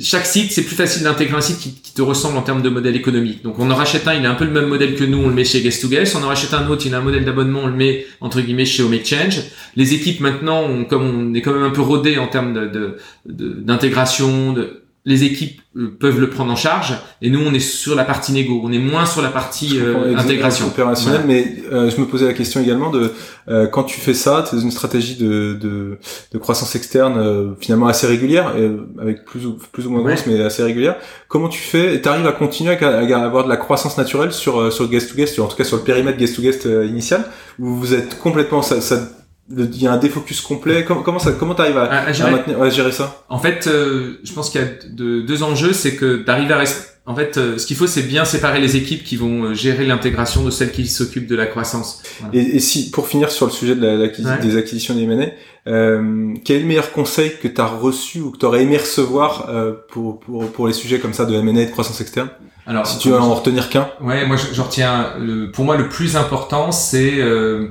[0.00, 2.94] chaque site, c'est plus facile d'intégrer un site qui, te ressemble en termes de modèle
[2.94, 3.42] économique.
[3.42, 5.28] Donc on en rachète un, il a un peu le même modèle que nous, on
[5.28, 6.14] le met chez Guest to Guest.
[6.14, 8.66] On en rachète un autre, il a un modèle d'abonnement, on le met entre guillemets
[8.66, 9.40] chez Home Exchange.
[9.76, 12.66] Les équipes maintenant, on- comme on est quand même un peu rodé en termes de-
[12.66, 12.96] de-
[13.26, 16.94] de- d'intégration, de, les équipes euh, peuvent le prendre en charge.
[17.22, 20.16] Et nous, on est sur la partie négo, on est moins sur la partie euh,
[20.16, 20.66] intégration.
[20.66, 23.12] opérationnelle, mais euh, je me posais la question également de
[23.48, 25.98] euh, quand tu fais ça, tu une stratégie de, de,
[26.32, 30.14] de croissance externe euh, finalement assez régulière, euh, avec plus ou plus ou moins Ouais.
[30.14, 30.96] grosse, mais assez régulière.
[31.28, 32.00] Comment tu fais?
[32.02, 35.16] Tu arrives à continuer à, à avoir de la croissance naturelle sur sur guest to
[35.16, 37.24] guest, en tout cas sur le périmètre guest to guest initial,
[37.60, 39.06] où vous êtes complètement ça, ça le-
[39.50, 40.84] il y a un défocus complet.
[40.84, 42.30] Comment, comment ça comment t'arrives à, À- à à gérer.
[42.32, 43.24] maintenir, ouais, gérer ça?
[43.28, 46.58] En fait, euh, je pense qu'il y a de- deux enjeux, c'est que d'arriver à
[46.58, 46.86] rester.
[47.08, 49.86] En fait, euh, ce qu'il faut, c'est bien séparer les équipes qui vont euh, gérer
[49.86, 52.02] l'intégration de celles qui s'occupent de la croissance.
[52.18, 52.34] Voilà.
[52.34, 54.38] Et, et si, pour finir sur le sujet de la, Ouais.
[54.42, 55.26] des acquisitions des M&A,
[55.70, 58.76] euh, quel est le meilleur conseil que tu as reçu ou que tu aurais aimé
[58.78, 59.48] recevoir
[59.90, 62.28] pour, pour, pour les sujets comme ça de M&A et de croissance externe?
[62.66, 63.88] Alors, Si tu veux en retenir qu'un.
[64.00, 65.12] Ouais, moi je, je retiens.
[65.52, 67.68] Pour moi, le plus important, c'est euh,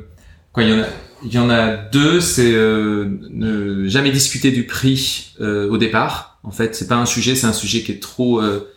[0.53, 0.86] quoi Il y en a,
[1.26, 2.21] il y en a deux.
[2.21, 6.39] C'est euh, ne jamais discuter du prix euh, au départ.
[6.43, 8.71] En fait, c'est pas un sujet, c'est un sujet qui est trop, euh,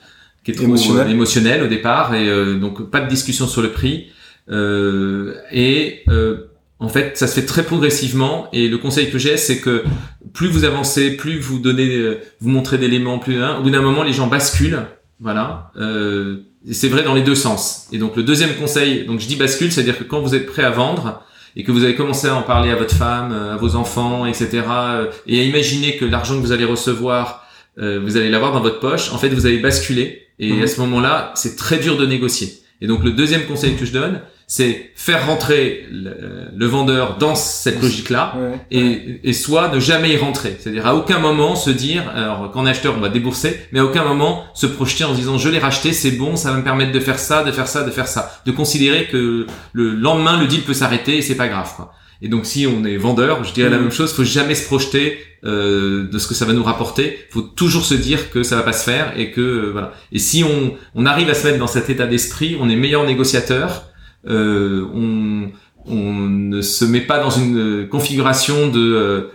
[0.44, 1.06] qui est trop Émotionnel.
[1.06, 4.06] euh, émotionnel au départ, et euh, donc pas de discussion sur le prix.
[4.50, 8.48] Euh, et euh, en fait, ça se fait très progressivement.
[8.52, 9.84] Et le conseil que j'ai, c'est que
[10.32, 14.02] plus vous avancez, plus vous donnez, vous montrez d'éléments, plus hein, au bout d'un moment,
[14.02, 14.80] les gens basculent.
[15.20, 15.72] Voilà.
[15.76, 17.88] Euh, et c'est vrai dans les deux sens.
[17.92, 20.62] Et donc le deuxième conseil, donc je dis bascule, c'est-à-dire que quand vous êtes prêt
[20.62, 21.22] à vendre
[21.58, 24.24] et que vous avez commencé à en parler à votre femme, euh, à vos enfants,
[24.24, 27.44] etc., euh, et à imaginer que l'argent que vous allez recevoir,
[27.78, 30.22] euh, vous allez l'avoir dans votre poche, en fait vous avez basculé.
[30.38, 30.62] Et Mhm.
[30.62, 32.52] à ce moment-là, c'est très dur de négocier.
[32.80, 34.20] Et donc le deuxième conseil que je donne,
[34.50, 36.16] c'est faire rentrer le,
[36.56, 38.58] le vendeur dans cette logique-là Ouais.
[38.70, 40.56] et, et soit ne jamais y rentrer.
[40.58, 44.04] C'est-à-dire à aucun moment se dire, alors qu'en acheteur on va débourser, mais à aucun
[44.04, 46.92] moment se projeter en se disant je l'ai racheté, c'est bon, ça va me permettre
[46.92, 48.40] de faire ça, de faire ça, de faire ça.
[48.46, 51.70] De considérer que le lendemain le deal peut s'arrêter et c'est pas grave.
[51.76, 51.92] Quoi.
[52.22, 53.82] Et donc si on est vendeur, je dirais la Mhm.
[53.84, 57.18] même chose, faut jamais se projeter euh, de ce que ça va nous rapporter.
[57.30, 59.92] Faut toujours se dire que ça va pas se faire et que euh, voilà.
[60.10, 63.04] Et si on, on arrive à se mettre dans cet état d'esprit, on est meilleur
[63.04, 63.84] négociateur.
[64.26, 65.50] Euh, on,
[65.86, 69.28] on ne se met pas dans une euh, configuration de euh,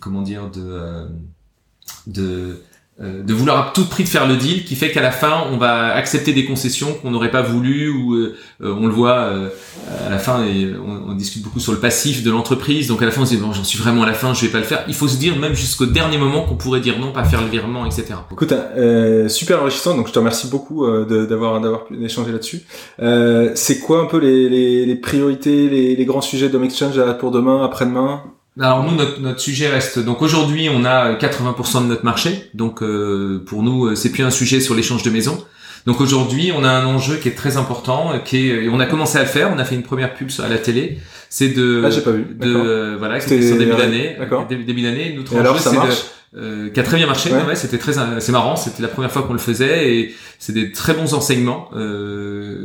[0.00, 1.06] comment dire de
[2.06, 2.60] de
[3.00, 5.56] de vouloir à tout prix de faire le deal qui fait qu'à la fin on
[5.56, 9.48] va accepter des concessions qu'on n'aurait pas voulu ou euh, euh, on le voit euh,
[10.06, 13.04] à la fin et on, on discute beaucoup sur le passif de l'entreprise donc à
[13.04, 14.58] la fin on se dit bon j'en suis vraiment à la fin je vais pas
[14.58, 17.22] le faire il faut se dire même jusqu'au dernier moment qu'on pourrait dire non pas
[17.24, 19.96] faire le virement etc Écoute, euh, super enrichissant.
[19.96, 22.62] Donc je te remercie beaucoup euh, d'avoir d'avoir pu échanger là-dessus.
[23.00, 27.00] Euh, c'est quoi un peu les, les, les priorités, les, les grands sujets d'Home Exchange
[27.18, 28.22] pour demain, après-demain?
[28.60, 29.98] Alors nous, notre, notre sujet reste.
[29.98, 32.50] Donc aujourd'hui, on a 80% de notre marché.
[32.54, 35.44] Donc euh, pour nous, euh, c'est plus un sujet sur l'échange de maisons.
[35.86, 38.86] Donc aujourd'hui, on a un enjeu qui est très important, euh, qui est, on a
[38.86, 39.50] commencé à le faire.
[39.54, 40.98] On a fait une première pub à la télé.
[41.30, 42.24] C'est de, Ah, j'ai pas vu.
[42.38, 44.16] de euh, voilà, C'était- sur début d'année.
[44.48, 45.14] Début, d'année.
[45.16, 47.30] Notre Et enjeu, ça c'est de- euh, qui a très bien marché.
[47.32, 47.42] Ouais.
[47.46, 48.56] Ouais, c'était très, c'est marrant.
[48.56, 51.70] C'était la première fois qu'on le faisait et c'est des très bons enseignements.
[51.76, 52.58] Euh,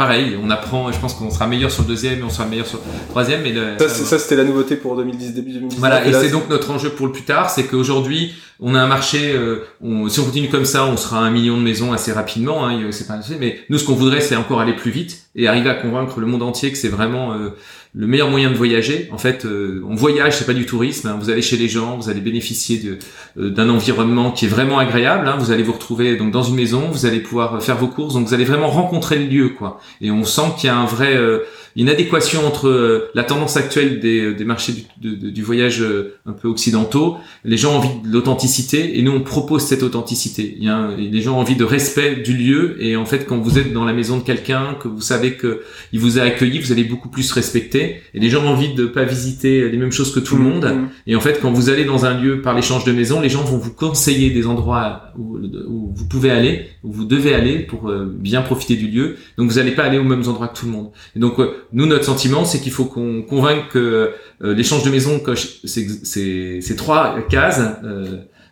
[0.00, 0.90] pareil, on apprend.
[0.90, 3.42] Je pense qu'on sera meilleur sur le deuxième et on sera meilleur sur le troisième.
[3.42, 5.78] Mais le- Ça, c'était la nouveauté pour 2010, début 2010.
[5.78, 8.86] voilà, et c'est donc notre enjeu pour le plus tard, c'est qu'aujourd'hui, on a un
[8.86, 11.92] marché, euh, on- si on continue comme ça, on sera à un million de maisons
[11.92, 15.24] assez rapidement, hein, c'est pas mais nous, ce qu'on voudrait, c'est encore aller plus vite
[15.36, 17.50] et arriver à convaincre le monde entier que c'est vraiment euh,
[17.92, 19.08] le meilleur moyen de voyager.
[19.12, 21.96] En fait, euh, on voyage, c'est pas du tourisme, hein, vous allez chez les gens,
[21.96, 22.98] vous allez bénéficier
[23.36, 26.54] euh, d'un environnement qui est vraiment agréable, hein, vous allez vous retrouver donc dans une
[26.54, 29.80] maison, vous allez pouvoir faire vos courses, donc vous allez vraiment rencontrer le lieu, quoi.
[30.00, 31.16] Et on sent qu'il y a un vrai...
[31.16, 31.40] euh,
[31.76, 36.14] une adéquation entre euh, la tendance actuelle des, des marchés du, de- du voyage euh,
[36.26, 37.16] un peu occidentaux.
[37.44, 40.54] Les gens ont envie de l'authenticité et nous on propose cette authenticité.
[40.58, 43.26] Il y a un- les gens ont envie de respect du lieu et en fait
[43.26, 45.62] quand vous êtes dans la maison de quelqu'un, que vous savez que
[45.92, 48.86] il vous a accueilli, vous allez beaucoup plus respecter et les gens ont envie de
[48.86, 50.64] pas visiter les mêmes choses que tout le monde.
[50.64, 50.88] Mhm.
[51.06, 53.42] Et en fait, quand vous allez dans un lieu par l'échange de maison, les gens
[53.42, 57.88] vont vous conseiller des endroits où, où vous pouvez aller, où vous devez aller pour
[57.88, 59.16] euh, bien profiter du lieu.
[59.38, 60.90] Donc vous n'allez pas aller aux mêmes endroits que tout le monde.
[61.16, 64.12] Et donc euh, nous, notre sentiment, c'est qu'il faut qu'on convainque que
[64.42, 67.60] euh, l'échange de maison coche ces, trois cases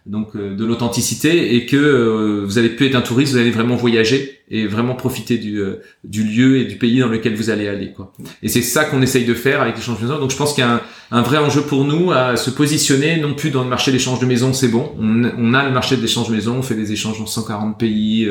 [0.08, 3.50] donc euh, de l'authenticité et que euh, vous allez plus être un touriste, vous allez
[3.50, 7.50] vraiment voyager et vraiment profiter du, euh, du lieu et du pays dans lequel vous
[7.50, 8.12] allez aller quoi.
[8.42, 10.18] Et c'est ça qu'on essaye de faire avec l'échange de maison.
[10.18, 13.18] Donc je pense qu'il y a un, un, vrai enjeu pour nous à se positionner
[13.18, 15.96] non plus dans le marché d'échange de maison, c'est bon, on, on, a le marché
[15.96, 18.28] de l'échange de maison, on fait des échanges dans 140 pays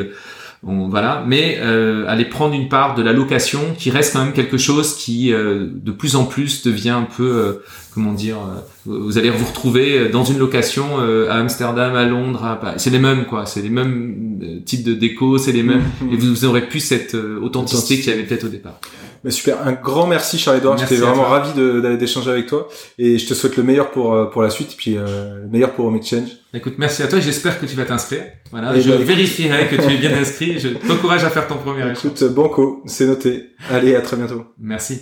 [0.65, 4.33] on, voilà, mais euh, aller prendre une part de la location qui reste quand même
[4.33, 8.37] quelque chose qui euh, de plus en plus devient un peu euh, comment dire
[8.87, 13.45] vous allez vous retrouver dans une location à Amsterdam, à Londres, c'est les mêmes quoi,
[13.45, 17.97] c'est les mêmes types de déco, c'est les mêmes et vous, aurez plus cette authenticité
[17.97, 18.79] qu'il y avait peut-être au départ.
[19.23, 21.49] Bah super, un grand merci Charles-Edouard, j'étais vraiment ravi
[21.97, 22.67] d'échanger avec toi
[22.97, 25.95] et je te souhaite le meilleur pour pour la suite puis le meilleur pour Home
[25.95, 26.29] Exchange.
[26.53, 27.19] Écoute, merci à toi.
[27.19, 28.23] J'espère que tu vas t'inscrire.
[28.51, 30.59] Voilà, je bah, vérifierai que tu es bien inscrit.
[30.59, 33.51] Je t'encourage à faire ton premier Écoute, banco, c'est noté.
[33.69, 34.45] Allez, à très bientôt.
[34.57, 35.01] Merci.